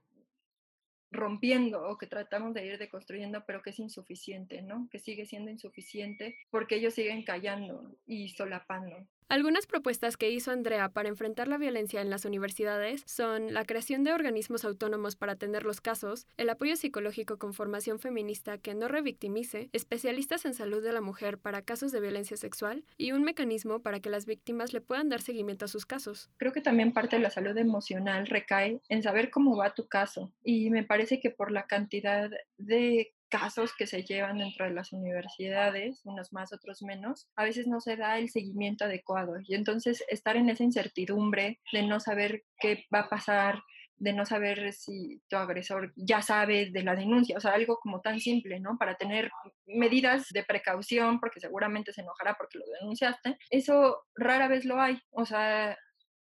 rompiendo 1.11 1.89
o 1.89 1.99
que 1.99 2.07
tratamos 2.07 2.55
de 2.55 2.67
ir 2.67 2.79
deconstruyendo, 2.79 3.45
pero 3.47 3.63
que 3.63 3.71
es 3.71 3.79
insuficiente, 3.79 4.63
¿no? 4.63 4.89
Que 4.91 4.99
sigue 4.99 5.27
siendo 5.27 5.51
insuficiente 5.51 6.37
porque 6.51 6.77
ellos 6.77 6.95
siguen 6.95 7.23
callando 7.23 7.97
y 8.07 8.31
solapando. 8.31 9.07
Algunas 9.29 9.67
propuestas 9.67 10.17
que 10.17 10.31
hizo 10.31 10.53
Andrea 10.53 10.91
para 10.91 11.09
enfrentar 11.09 11.49
la 11.49 11.59
violencia 11.59 12.01
en 12.01 12.11
las 12.11 12.25
universidades 12.25 13.03
son 13.07 13.53
la 13.53 13.65
creación 13.65 14.05
de 14.05 14.13
organismos 14.13 14.65
autónomos 14.65 15.17
para 15.17 15.33
atender 15.33 15.65
los 15.65 15.81
casos, 15.81 16.29
el 16.37 16.49
apoyo 16.49 16.77
psicológico 16.77 17.37
con 17.37 17.53
formación 17.53 17.99
feminista 17.99 18.59
que 18.59 18.77
no 18.77 18.87
revictimice, 18.87 19.69
especialistas 19.73 20.45
en 20.45 20.55
salud 20.55 20.81
de 20.81 20.93
la 20.93 21.01
mujer 21.01 21.39
para 21.39 21.63
casos 21.63 21.91
de 21.91 21.99
violencia 21.99 22.37
sexual 22.37 22.85
y 22.97 23.11
un 23.11 23.25
mecanismo 23.25 23.83
para 23.83 23.99
que 23.99 24.11
las 24.11 24.27
víctimas 24.27 24.73
le 24.73 24.81
puedan 24.81 25.09
dar 25.09 25.21
seguimiento 25.21 25.65
a 25.65 25.69
sus 25.69 25.87
casos. 25.87 26.31
Creo 26.37 26.53
que 26.53 26.61
también 26.61 26.93
parte 26.93 27.17
de 27.17 27.23
la 27.23 27.31
salud 27.31 27.59
emocional 27.59 28.29
recae 28.29 28.81
en 28.89 29.03
saber 29.03 29.31
cómo 29.31 29.57
va 29.57 29.75
tu 29.75 29.89
caso 29.89 30.33
y 30.45 30.71
me 30.71 30.85
parece 30.85 31.19
que 31.19 31.31
por 31.31 31.51
la 31.51 31.67
cantidad 31.67 32.31
de 32.59 33.13
casos 33.29 33.73
que 33.77 33.87
se 33.87 34.03
llevan 34.03 34.39
dentro 34.39 34.67
de 34.67 34.73
las 34.73 34.93
universidades, 34.93 36.01
unos 36.05 36.33
más, 36.33 36.53
otros 36.53 36.83
menos, 36.83 37.29
a 37.37 37.45
veces 37.45 37.67
no 37.67 37.81
se 37.81 37.97
da 37.97 38.19
el 38.19 38.29
seguimiento 38.29 38.85
adecuado. 38.85 39.35
Y 39.45 39.55
entonces 39.55 40.05
estar 40.09 40.37
en 40.37 40.49
esa 40.49 40.65
incertidumbre 40.65 41.61
de 41.73 41.83
no 41.83 42.01
saber 42.01 42.45
qué 42.59 42.85
va 42.95 43.01
a 43.01 43.09
pasar, 43.09 43.63
de 43.99 44.13
no 44.13 44.27
saber 44.27 44.73
si 44.73 45.23
tu 45.29 45.37
agresor 45.37 45.93
ya 45.97 46.21
sabe 46.21 46.71
de 46.71 46.83
la 46.83 46.95
denuncia, 46.95 47.37
o 47.37 47.41
sea, 47.41 47.53
algo 47.53 47.79
como 47.79 48.01
tan 48.01 48.21
simple, 48.21 48.61
¿no? 48.61 48.77
Para 48.79 48.97
tener 48.97 49.31
medidas 49.67 50.27
de 50.31 50.45
precaución, 50.45 51.19
porque 51.19 51.41
seguramente 51.41 51.93
se 51.93 52.03
enojará 52.03 52.35
porque 52.35 52.59
lo 52.59 52.65
denunciaste, 52.81 53.39
eso 53.51 54.05
rara 54.15 54.49
vez 54.49 54.65
lo 54.65 54.81
hay, 54.81 55.01
o 55.13 55.25
sea, 55.25 55.77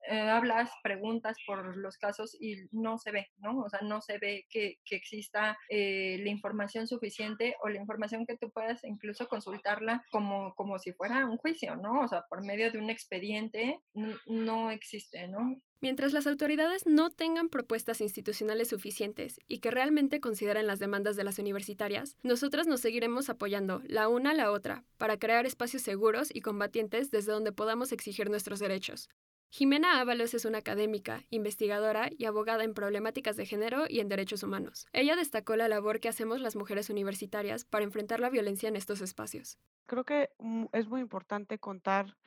eh, 0.10 0.20
hablas, 0.20 0.70
preguntas 0.84 1.38
por 1.46 1.78
los 1.78 1.98
casos 1.98 2.36
y 2.39 2.68
no 2.72 2.98
se 2.98 3.12
ve, 3.12 3.28
¿no? 3.38 3.60
O 3.60 3.70
sea, 3.70 3.82
no 3.82 4.02
se 4.02 4.18
ve 4.18 4.46
que, 4.50 4.80
que 4.86 4.96
exista 4.96 5.58
eh, 5.70 6.18
la 6.22 6.30
información 6.30 6.88
suficiente 6.88 7.56
o 7.62 7.70
la 7.70 7.80
información 7.80 8.26
que 8.26 8.38
tú 8.38 8.52
puedas 8.52 8.84
incluso 8.84 9.28
consultarla 9.28 10.04
como, 10.12 10.54
como 10.56 10.80
si 10.80 10.94
fuera 10.94 11.26
un 11.26 11.38
juicio, 11.38 11.76
¿no? 11.76 12.02
O 12.02 12.08
sea, 12.08 12.26
por 12.30 12.44
medio 12.44 12.72
de 12.72 12.80
un 12.80 12.89
expediente 12.89 13.80
no 14.28 14.72
existe, 14.72 15.28
¿no? 15.28 15.60
Mientras 15.82 16.13
las 16.13 16.26
autoridades 16.26 16.88
no 16.88 17.12
tengan 17.12 17.50
propuestas 17.50 18.02
institucionales 18.02 18.70
suficientes 18.70 19.39
y 19.48 19.60
que 19.60 19.70
realmente 19.70 20.20
consideren 20.20 20.68
las 20.68 20.80
demandas 20.80 21.15
de 21.15 21.24
las 21.24 21.38
universitarias, 21.38 22.18
nosotras 22.24 22.65
nos 22.65 22.80
seguiremos 22.80 23.30
apoyando 23.30 23.84
la 23.86 24.08
una 24.08 24.32
a 24.32 24.34
la 24.34 24.52
otra 24.52 24.84
para 24.98 25.20
crear 25.20 25.46
espacios 25.46 25.84
seguros 25.84 26.34
y 26.34 26.41
combatientes 26.41 27.12
desde 27.12 27.34
donde 27.34 27.52
podamos 27.52 27.91
exigir 27.91 28.30
nuestros 28.30 28.60
derechos. 28.60 29.10
Jimena 29.58 30.02
Ábalos 30.02 30.34
es 30.34 30.44
una 30.44 30.58
académica, 30.58 31.24
investigadora 31.30 32.10
y 32.12 32.26
abogada 32.26 32.65
en 32.65 32.74
problemáticas 32.74 33.38
de 33.38 33.46
género 33.46 33.86
y 33.88 34.02
en 34.02 34.10
derechos 34.10 34.44
humanos. 34.44 34.86
Ella 34.91 35.15
destacó 35.15 35.56
la 35.56 35.70
labor 35.70 36.02
que 36.02 36.10
hacemos 36.10 36.41
las 36.41 36.58
mujeres 36.58 36.89
universitarias 36.89 37.63
para 37.63 37.86
enfrentar 37.86 38.20
la 38.20 38.30
violencia 38.30 38.68
en 38.68 38.76
estos 38.76 39.00
espacios. 39.00 39.58
Creo 39.86 40.04
que 40.04 40.30
es 40.74 40.89
muy 40.89 41.00
importante 41.00 41.58
contar 41.58 42.18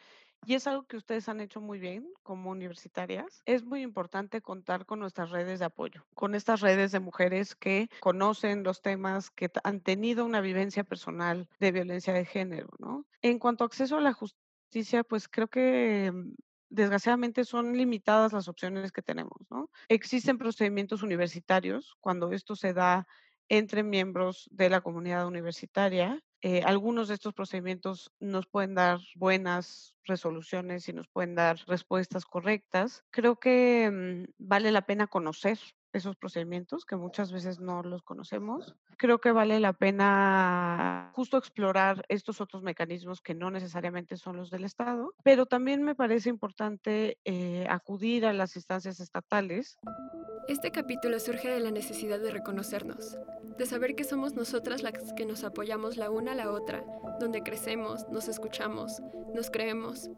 y 0.47 0.55
es 0.55 0.67
algo 0.67 0.85
que 0.85 0.97
ustedes 0.97 1.29
han 1.29 1.43
hecho 1.43 1.61
muy 1.61 1.79
bien 1.79 2.09
como 2.23 2.51
universitarias. 2.51 3.43
Es 3.45 3.63
muy 3.63 3.83
importante 3.83 4.41
contar 4.41 4.87
con 4.87 4.99
nuestras 4.99 5.31
redes 5.31 5.59
de 5.59 5.67
apoyo, 5.67 6.07
con 6.15 6.35
estas 6.35 6.63
redes 6.63 6.93
de 6.93 7.01
mujeres 7.01 7.55
que 7.55 7.91
conocen 8.01 8.63
los 8.63 8.81
temas, 8.81 9.29
que 9.29 9.51
han 9.65 9.83
tenido 9.83 10.25
una 10.25 10.41
vivencia 10.41 10.83
personal 10.83 11.47
de 11.61 11.73
violencia 11.73 12.15
de 12.15 12.25
género, 12.25 12.71
¿no? 12.79 13.05
En 13.21 13.39
cuanto 13.39 13.65
a 13.65 13.67
acceso 13.67 13.99
a 13.99 14.01
la 14.01 14.15
justicia, 14.15 15.05
pues 15.05 15.29
creo 15.29 15.49
que 15.49 16.11
mm, 16.11 16.33
desgraciadamente 16.71 17.45
son 17.45 17.77
limitadas 17.77 18.33
las 18.33 18.49
opciones 18.49 18.93
que 18.93 19.03
tenemos, 19.03 19.39
¿no? 19.51 19.71
Existen 19.89 20.39
procedimientos 20.39 21.03
universitarios 21.03 21.97
cuando 22.01 22.33
esto 22.33 22.57
se 22.57 22.73
da 22.73 23.07
entre 23.49 23.83
miembros 23.83 24.49
de 24.53 24.71
la 24.71 24.81
comunidad 24.81 25.27
universitaria. 25.27 26.23
Eh, 26.41 26.63
algunos 26.65 27.09
de 27.09 27.15
estos 27.15 27.35
procedimientos 27.35 28.13
nos 28.21 28.47
pueden 28.47 28.75
dar 28.75 29.01
buenas 29.17 29.95
resoluciones 30.05 30.89
y 30.89 30.93
nos 30.93 31.09
pueden 31.09 31.35
dar 31.35 31.59
respuestas 31.67 32.25
correctas. 32.25 33.05
Creo 33.11 33.41
que 33.41 33.91
mm, 33.91 34.33
vale 34.39 34.71
la 34.71 34.83
pena 34.83 35.07
conocer 35.07 35.59
esos 35.93 36.17
procedimientos 36.17 36.85
que 36.85 36.97
muchas 36.97 37.33
veces 37.33 37.61
no 37.61 37.83
los 37.83 38.03
conocemos. 38.03 38.75
Creo 38.97 39.21
que 39.21 39.33
vale 39.33 39.61
la 39.61 39.73
pena 39.73 41.11
justo 41.15 41.39
explorar 41.39 42.05
estos 42.09 42.41
otros 42.41 42.63
mecanismos 42.63 43.21
que 43.21 43.35
no 43.35 43.51
necesariamente 43.51 44.17
son 44.17 44.37
los 44.37 44.51
del 44.51 44.65
Estado, 44.65 45.15
pero 45.23 45.47
también 45.47 45.83
me 45.83 45.95
parece 45.95 46.29
importante 46.29 47.19
eh, 47.25 47.67
acudir 47.69 48.27
a 48.27 48.33
las 48.33 48.57
instancias 48.57 49.01
estatales. 49.01 49.79
Este 50.49 50.71
capítulo 50.71 51.21
surge 51.21 51.49
de 51.49 51.61
la 51.61 51.71
necesidad 51.71 52.19
de 52.21 52.31
reconocernos, 52.31 53.19
de 53.57 53.67
saber 53.67 53.95
que 53.95 54.05
somos 54.05 54.35
nosotras 54.35 54.83
las 54.83 55.13
que 55.15 55.27
nos 55.27 55.45
apoyamos 55.45 55.97
la 55.97 56.11
una 56.11 56.33
a 56.33 56.35
la 56.35 56.51
otra, 56.51 56.85
donde 57.21 57.43
crecemos, 57.43 58.09
nos 58.09 58.29
escuchamos, 58.29 59.03
nos 59.35 59.51
creemos 59.51 60.11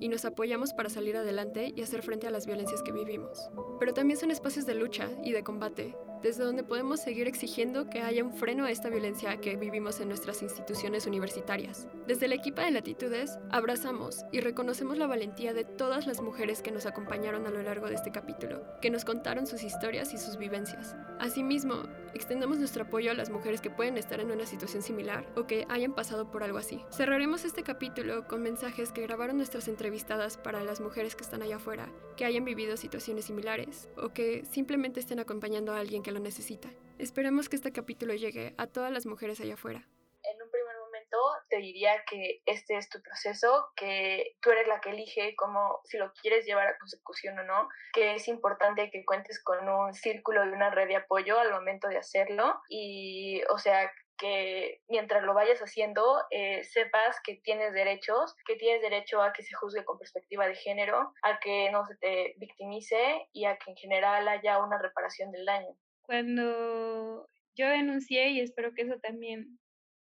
y 0.00 0.08
nos 0.08 0.24
apoyamos 0.24 0.72
para 0.72 0.88
salir 0.88 1.16
adelante 1.16 1.72
y 1.74 1.82
hacer 1.82 2.02
frente 2.02 2.26
a 2.26 2.30
las 2.30 2.46
violencias 2.46 2.82
que 2.82 2.92
vivimos. 2.92 3.50
Pero 3.78 3.94
también 3.94 4.18
son 4.18 4.30
espacios 4.30 4.66
de 4.66 4.74
lucha 4.74 5.08
y 5.22 5.32
de 5.32 5.42
combate 5.42 5.94
desde 6.22 6.44
donde 6.44 6.64
podemos 6.64 7.00
seguir 7.00 7.28
exigiendo 7.28 7.88
que 7.88 8.02
haya 8.02 8.24
un 8.24 8.32
freno 8.32 8.64
a 8.64 8.70
esta 8.70 8.88
violencia 8.88 9.36
que 9.38 9.56
vivimos 9.56 10.00
en 10.00 10.08
nuestras 10.08 10.42
instituciones 10.42 11.06
universitarias. 11.06 11.86
Desde 12.06 12.26
el 12.26 12.32
equipo 12.32 12.60
de 12.60 12.70
Latitudes, 12.70 13.38
abrazamos 13.50 14.24
y 14.32 14.40
reconocemos 14.40 14.98
la 14.98 15.06
valentía 15.06 15.52
de 15.52 15.64
todas 15.64 16.06
las 16.06 16.20
mujeres 16.20 16.62
que 16.62 16.70
nos 16.70 16.86
acompañaron 16.86 17.46
a 17.46 17.50
lo 17.50 17.62
largo 17.62 17.88
de 17.88 17.94
este 17.94 18.12
capítulo, 18.12 18.62
que 18.80 18.90
nos 18.90 19.04
contaron 19.04 19.46
sus 19.46 19.62
historias 19.62 20.12
y 20.12 20.18
sus 20.18 20.36
vivencias. 20.36 20.96
Asimismo, 21.18 21.82
extendemos 22.14 22.58
nuestro 22.58 22.84
apoyo 22.84 23.10
a 23.10 23.14
las 23.14 23.30
mujeres 23.30 23.60
que 23.60 23.70
pueden 23.70 23.96
estar 23.96 24.20
en 24.20 24.30
una 24.30 24.46
situación 24.46 24.82
similar 24.82 25.26
o 25.36 25.46
que 25.46 25.66
hayan 25.68 25.94
pasado 25.94 26.30
por 26.30 26.42
algo 26.42 26.58
así. 26.58 26.80
Cerraremos 26.90 27.44
este 27.44 27.62
capítulo 27.62 28.26
con 28.26 28.42
mensajes 28.42 28.92
que 28.92 29.02
grabaron 29.02 29.36
nuestras 29.36 29.68
entrevistadas 29.68 30.36
para 30.36 30.62
las 30.62 30.80
mujeres 30.80 31.16
que 31.16 31.24
están 31.24 31.42
allá 31.42 31.56
afuera, 31.56 31.88
que 32.16 32.24
hayan 32.24 32.44
vivido 32.44 32.76
situaciones 32.76 33.26
similares 33.26 33.88
o 33.96 34.10
que 34.10 34.44
simplemente 34.44 35.00
estén 35.00 35.20
acompañando 35.20 35.72
a 35.72 35.78
alguien 35.78 36.02
que 36.02 36.07
que 36.08 36.12
lo 36.12 36.20
necesita. 36.20 36.70
Esperemos 36.98 37.50
que 37.50 37.56
este 37.56 37.70
capítulo 37.70 38.14
llegue 38.14 38.54
a 38.56 38.66
todas 38.66 38.90
las 38.90 39.04
mujeres 39.04 39.40
allá 39.40 39.54
afuera. 39.54 39.86
En 40.22 40.42
un 40.42 40.50
primer 40.50 40.74
momento 40.78 41.18
te 41.50 41.58
diría 41.58 42.02
que 42.08 42.40
este 42.46 42.78
es 42.78 42.88
tu 42.88 43.02
proceso, 43.02 43.66
que 43.76 44.38
tú 44.40 44.48
eres 44.50 44.66
la 44.68 44.80
que 44.80 44.88
elige 44.88 45.36
cómo, 45.36 45.80
si 45.84 45.98
lo 45.98 46.10
quieres 46.14 46.46
llevar 46.46 46.66
a 46.66 46.78
consecución 46.78 47.38
o 47.40 47.44
no, 47.44 47.68
que 47.92 48.14
es 48.14 48.26
importante 48.26 48.90
que 48.90 49.04
cuentes 49.04 49.38
con 49.44 49.68
un 49.68 49.92
círculo 49.92 50.46
y 50.46 50.48
una 50.48 50.70
red 50.70 50.88
de 50.88 50.96
apoyo 50.96 51.38
al 51.38 51.52
momento 51.52 51.88
de 51.88 51.98
hacerlo 51.98 52.58
y, 52.70 53.42
o 53.50 53.58
sea, 53.58 53.92
que 54.16 54.80
mientras 54.88 55.22
lo 55.22 55.34
vayas 55.34 55.60
haciendo 55.60 56.24
eh, 56.30 56.64
sepas 56.64 57.20
que 57.22 57.34
tienes 57.36 57.74
derechos, 57.74 58.34
que 58.46 58.56
tienes 58.56 58.80
derecho 58.80 59.20
a 59.20 59.34
que 59.34 59.42
se 59.42 59.54
juzgue 59.54 59.84
con 59.84 59.98
perspectiva 59.98 60.48
de 60.48 60.54
género, 60.54 61.12
a 61.22 61.38
que 61.38 61.70
no 61.70 61.84
se 61.84 61.96
te 61.96 62.34
victimice 62.38 63.28
y 63.34 63.44
a 63.44 63.58
que 63.58 63.72
en 63.72 63.76
general 63.76 64.26
haya 64.26 64.58
una 64.64 64.78
reparación 64.78 65.30
del 65.32 65.44
daño. 65.44 65.76
Cuando 66.08 67.28
yo 67.54 67.68
denuncié 67.68 68.30
y 68.30 68.40
espero 68.40 68.72
que 68.72 68.80
eso 68.80 68.98
también, 68.98 69.58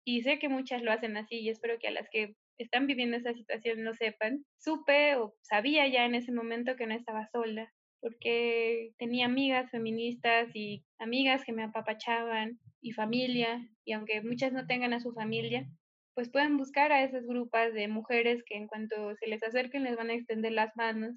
y 0.06 0.22
sé 0.22 0.38
que 0.38 0.48
muchas 0.48 0.82
lo 0.82 0.90
hacen 0.90 1.18
así 1.18 1.40
y 1.40 1.50
espero 1.50 1.78
que 1.78 1.88
a 1.88 1.90
las 1.90 2.08
que 2.10 2.34
están 2.56 2.86
viviendo 2.86 3.18
esa 3.18 3.34
situación 3.34 3.84
lo 3.84 3.92
sepan, 3.92 4.46
supe 4.56 5.16
o 5.16 5.34
sabía 5.42 5.86
ya 5.88 6.06
en 6.06 6.14
ese 6.14 6.32
momento 6.32 6.76
que 6.76 6.86
no 6.86 6.94
estaba 6.94 7.26
sola, 7.26 7.70
porque 8.00 8.92
tenía 8.96 9.26
amigas 9.26 9.70
feministas 9.70 10.48
y 10.54 10.82
amigas 10.98 11.44
que 11.44 11.52
me 11.52 11.64
apapachaban 11.64 12.58
y 12.80 12.92
familia, 12.92 13.60
y 13.84 13.92
aunque 13.92 14.22
muchas 14.22 14.54
no 14.54 14.66
tengan 14.66 14.94
a 14.94 15.00
su 15.00 15.12
familia, 15.12 15.68
pues 16.14 16.30
pueden 16.30 16.56
buscar 16.56 16.90
a 16.90 17.04
esas 17.04 17.26
grupos 17.26 17.74
de 17.74 17.88
mujeres 17.88 18.42
que 18.46 18.56
en 18.56 18.66
cuanto 18.66 19.14
se 19.16 19.26
les 19.26 19.42
acerquen 19.42 19.84
les 19.84 19.96
van 19.96 20.08
a 20.08 20.14
extender 20.14 20.52
las 20.52 20.74
manos 20.74 21.16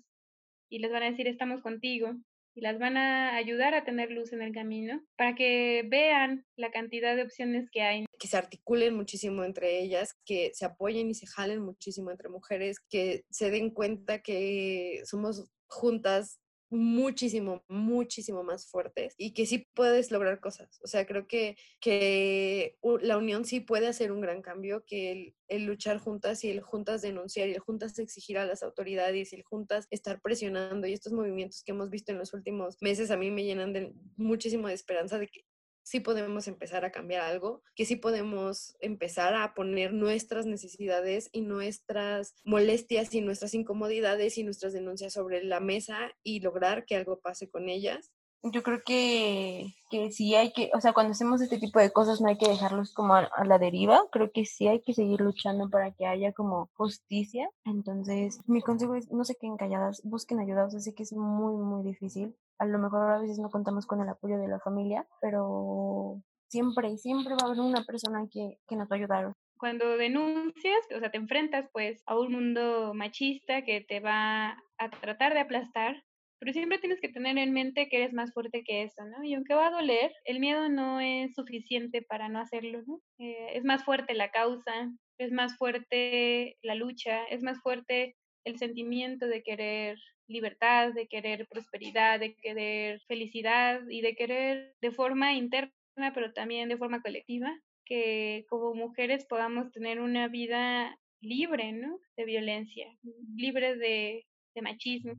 y 0.69 0.79
les 0.79 0.91
van 0.91 1.03
a 1.03 1.11
decir 1.11 1.29
estamos 1.29 1.61
contigo 1.61 2.11
y 2.55 2.61
las 2.61 2.79
van 2.79 2.97
a 2.97 3.35
ayudar 3.35 3.73
a 3.73 3.83
tener 3.83 4.09
luz 4.11 4.31
en 4.31 4.41
el 4.41 4.53
camino 4.53 5.01
para 5.17 5.35
que 5.35 5.83
vean 5.87 6.45
la 6.55 6.71
cantidad 6.71 7.15
de 7.15 7.23
opciones 7.23 7.69
que 7.69 7.81
hay. 7.81 8.05
Que 8.17 8.27
se 8.27 8.37
articulen 8.37 8.95
muchísimo 8.95 9.43
entre 9.43 9.81
ellas, 9.81 10.15
que 10.25 10.51
se 10.53 10.65
apoyen 10.65 11.09
y 11.09 11.15
se 11.15 11.27
jalen 11.27 11.61
muchísimo 11.61 12.11
entre 12.11 12.29
mujeres, 12.29 12.77
que 12.89 13.23
se 13.29 13.51
den 13.51 13.71
cuenta 13.71 14.21
que 14.21 15.01
somos 15.03 15.51
juntas 15.67 16.39
muchísimo, 16.75 17.63
muchísimo 17.67 18.43
más 18.43 18.67
fuertes 18.67 19.15
y 19.17 19.33
que 19.33 19.45
sí 19.45 19.67
puedes 19.73 20.11
lograr 20.11 20.39
cosas. 20.39 20.79
O 20.83 20.87
sea, 20.87 21.05
creo 21.05 21.27
que, 21.27 21.57
que 21.79 22.77
la 23.01 23.17
unión 23.17 23.45
sí 23.45 23.59
puede 23.59 23.87
hacer 23.87 24.11
un 24.11 24.21
gran 24.21 24.41
cambio, 24.41 24.83
que 24.85 25.33
el, 25.47 25.65
luchar 25.65 25.99
juntas 25.99 26.43
y 26.43 26.49
el 26.49 26.61
juntas 26.61 27.01
denunciar 27.01 27.49
y 27.49 27.53
el 27.53 27.59
juntas 27.59 27.97
exigir 27.99 28.37
a 28.37 28.45
las 28.45 28.63
autoridades 28.63 29.31
y 29.31 29.35
el 29.35 29.43
juntas 29.43 29.87
estar 29.89 30.21
presionando 30.21 30.87
y 30.87 30.93
estos 30.93 31.13
movimientos 31.13 31.63
que 31.63 31.71
hemos 31.71 31.89
visto 31.89 32.11
en 32.11 32.17
los 32.17 32.33
últimos 32.33 32.77
meses 32.81 33.11
a 33.11 33.17
mí 33.17 33.31
me 33.31 33.43
llenan 33.43 33.73
de 33.73 33.93
muchísimo 34.17 34.67
de 34.67 34.73
esperanza 34.73 35.19
de 35.19 35.27
que 35.27 35.45
sí 35.85 35.99
podemos 35.99 36.47
empezar 36.47 36.83
a 36.83 36.91
cambiar 36.91 37.21
algo, 37.21 37.61
que 37.75 37.85
sí 37.85 37.95
podemos 37.95 38.75
empezar 38.79 39.35
a 39.35 39.53
poner 39.53 39.93
nuestras 39.93 40.47
necesidades 40.47 41.29
y 41.31 41.41
nuestras 41.41 42.33
molestias 42.43 43.13
y 43.13 43.21
nuestras 43.21 43.53
incomodidades 43.53 44.37
y 44.39 44.43
nuestras 44.43 44.73
denuncias 44.73 45.13
sobre 45.13 45.43
la 45.43 45.59
mesa 45.59 46.11
y 46.23 46.39
lograr 46.39 46.85
que 46.85 46.95
algo 46.95 47.19
pase 47.19 47.49
con 47.49 47.69
ellas 47.69 48.11
yo 48.51 48.61
creo 48.61 48.81
que, 48.85 49.73
que 49.89 50.11
sí 50.11 50.35
hay 50.35 50.51
que, 50.51 50.69
o 50.75 50.81
sea, 50.81 50.93
cuando 50.93 51.11
hacemos 51.11 51.41
este 51.41 51.57
tipo 51.57 51.79
de 51.79 51.91
cosas 51.91 52.21
no 52.21 52.27
hay 52.27 52.37
que 52.37 52.47
dejarlos 52.47 52.93
como 52.93 53.15
a, 53.15 53.29
la 53.43 53.57
deriva, 53.57 54.03
creo 54.11 54.31
que 54.31 54.45
sí 54.45 54.67
hay 54.67 54.81
que 54.81 54.93
seguir 54.93 55.19
luchando 55.21 55.69
para 55.69 55.91
que 55.91 56.05
haya 56.05 56.31
como 56.31 56.69
justicia. 56.75 57.49
Entonces, 57.63 58.39
mi 58.45 58.61
consejo 58.61 58.95
es, 58.95 59.11
no 59.11 59.23
se 59.23 59.35
queden 59.35 59.57
calladas, 59.57 60.01
busquen 60.03 60.39
ayuda, 60.39 60.65
o 60.65 60.69
sea, 60.69 60.79
sé 60.79 60.93
que 60.93 61.03
es 61.03 61.13
muy, 61.13 61.55
muy 61.55 61.83
difícil. 61.83 62.35
A 62.59 62.65
lo 62.65 62.79
mejor 62.79 63.11
a 63.11 63.19
veces 63.19 63.39
no 63.39 63.49
contamos 63.49 63.85
con 63.85 64.01
el 64.01 64.09
apoyo 64.09 64.37
de 64.37 64.47
la 64.47 64.59
familia, 64.59 65.05
pero 65.21 66.21
siempre, 66.47 66.97
siempre 66.97 67.33
va 67.33 67.39
a 67.43 67.45
haber 67.47 67.59
una 67.59 67.83
persona 67.83 68.27
que, 68.31 68.57
que 68.67 68.75
nos 68.75 68.89
va 68.89 68.95
a 68.95 68.99
ayudar. 68.99 69.33
Cuando 69.57 69.97
denuncias, 69.97 70.85
o 70.95 70.99
sea, 70.99 71.11
te 71.11 71.17
enfrentas 71.17 71.69
pues 71.71 72.01
a 72.05 72.17
un 72.17 72.31
mundo 72.31 72.93
machista 72.93 73.63
que 73.63 73.81
te 73.81 73.99
va 73.99 74.57
a 74.77 74.89
tratar 75.01 75.33
de 75.33 75.39
aplastar, 75.39 76.03
pero 76.39 76.53
siempre 76.53 76.79
tienes 76.79 76.99
que 76.99 77.09
tener 77.09 77.37
en 77.37 77.53
mente 77.53 77.87
que 77.89 77.97
eres 77.97 78.13
más 78.13 78.33
fuerte 78.33 78.63
que 78.63 78.83
eso, 78.83 79.03
¿no? 79.05 79.23
Y 79.23 79.33
aunque 79.33 79.53
va 79.53 79.67
a 79.67 79.71
doler, 79.71 80.11
el 80.25 80.39
miedo 80.39 80.67
no 80.69 80.99
es 80.99 81.33
suficiente 81.33 82.01
para 82.01 82.27
no 82.29 82.39
hacerlo, 82.39 82.81
¿no? 82.85 82.99
Eh, 83.17 83.53
es 83.53 83.63
más 83.63 83.83
fuerte 83.85 84.13
la 84.13 84.29
causa, 84.31 84.91
es 85.17 85.31
más 85.31 85.57
fuerte 85.57 86.57
la 86.61 86.75
lucha, 86.75 87.23
es 87.25 87.41
más 87.41 87.59
fuerte 87.61 88.15
el 88.45 88.57
sentimiento 88.59 89.25
de 89.27 89.43
querer 89.43 89.97
libertad, 90.27 90.93
de 90.93 91.07
querer 91.07 91.47
prosperidad, 91.47 92.19
de 92.19 92.35
querer 92.35 93.01
felicidad 93.07 93.81
y 93.89 94.01
de 94.01 94.15
querer 94.15 94.75
de 94.81 94.91
forma 94.91 95.33
interna, 95.33 95.71
pero 96.13 96.33
también 96.33 96.69
de 96.69 96.77
forma 96.77 97.01
colectiva, 97.01 97.51
que 97.85 98.45
como 98.49 98.73
mujeres 98.73 99.25
podamos 99.25 99.71
tener 99.71 99.99
una 100.01 100.27
vida 100.27 100.97
libre, 101.21 101.71
¿no? 101.71 101.99
De 102.17 102.25
violencia, 102.25 102.87
libre 103.35 103.75
de, 103.75 104.25
de 104.55 104.61
machismo. 104.61 105.13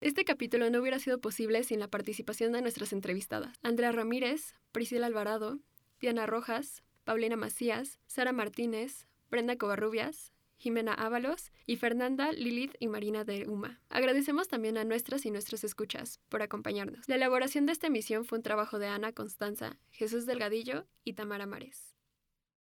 Este 0.00 0.24
capítulo 0.24 0.70
no 0.70 0.80
hubiera 0.80 0.98
sido 0.98 1.20
posible 1.20 1.62
sin 1.62 1.78
la 1.78 1.88
participación 1.88 2.52
de 2.52 2.62
nuestras 2.62 2.92
entrevistadas. 2.92 3.58
Andrea 3.62 3.92
Ramírez, 3.92 4.54
Priscila 4.72 5.06
Alvarado, 5.06 5.58
Diana 6.00 6.24
Rojas, 6.24 6.82
Paulina 7.04 7.36
Macías, 7.36 8.00
Sara 8.06 8.32
Martínez, 8.32 9.06
Brenda 9.30 9.56
Covarrubias, 9.56 10.32
Jimena 10.60 10.92
Ábalos 10.92 11.52
y 11.64 11.76
Fernanda, 11.76 12.32
Lilith 12.32 12.76
y 12.80 12.88
Marina 12.88 13.24
de 13.24 13.48
Uma. 13.48 13.80
Agradecemos 13.88 14.46
también 14.46 14.76
a 14.76 14.84
nuestras 14.84 15.24
y 15.24 15.30
nuestros 15.30 15.64
escuchas 15.64 16.20
por 16.28 16.42
acompañarnos. 16.42 17.08
La 17.08 17.14
elaboración 17.14 17.64
de 17.64 17.72
esta 17.72 17.86
emisión 17.86 18.26
fue 18.26 18.36
un 18.36 18.42
trabajo 18.42 18.78
de 18.78 18.86
Ana 18.86 19.12
Constanza, 19.12 19.78
Jesús 19.90 20.26
Delgadillo 20.26 20.84
y 21.02 21.14
Tamara 21.14 21.46
Mares. 21.46 21.94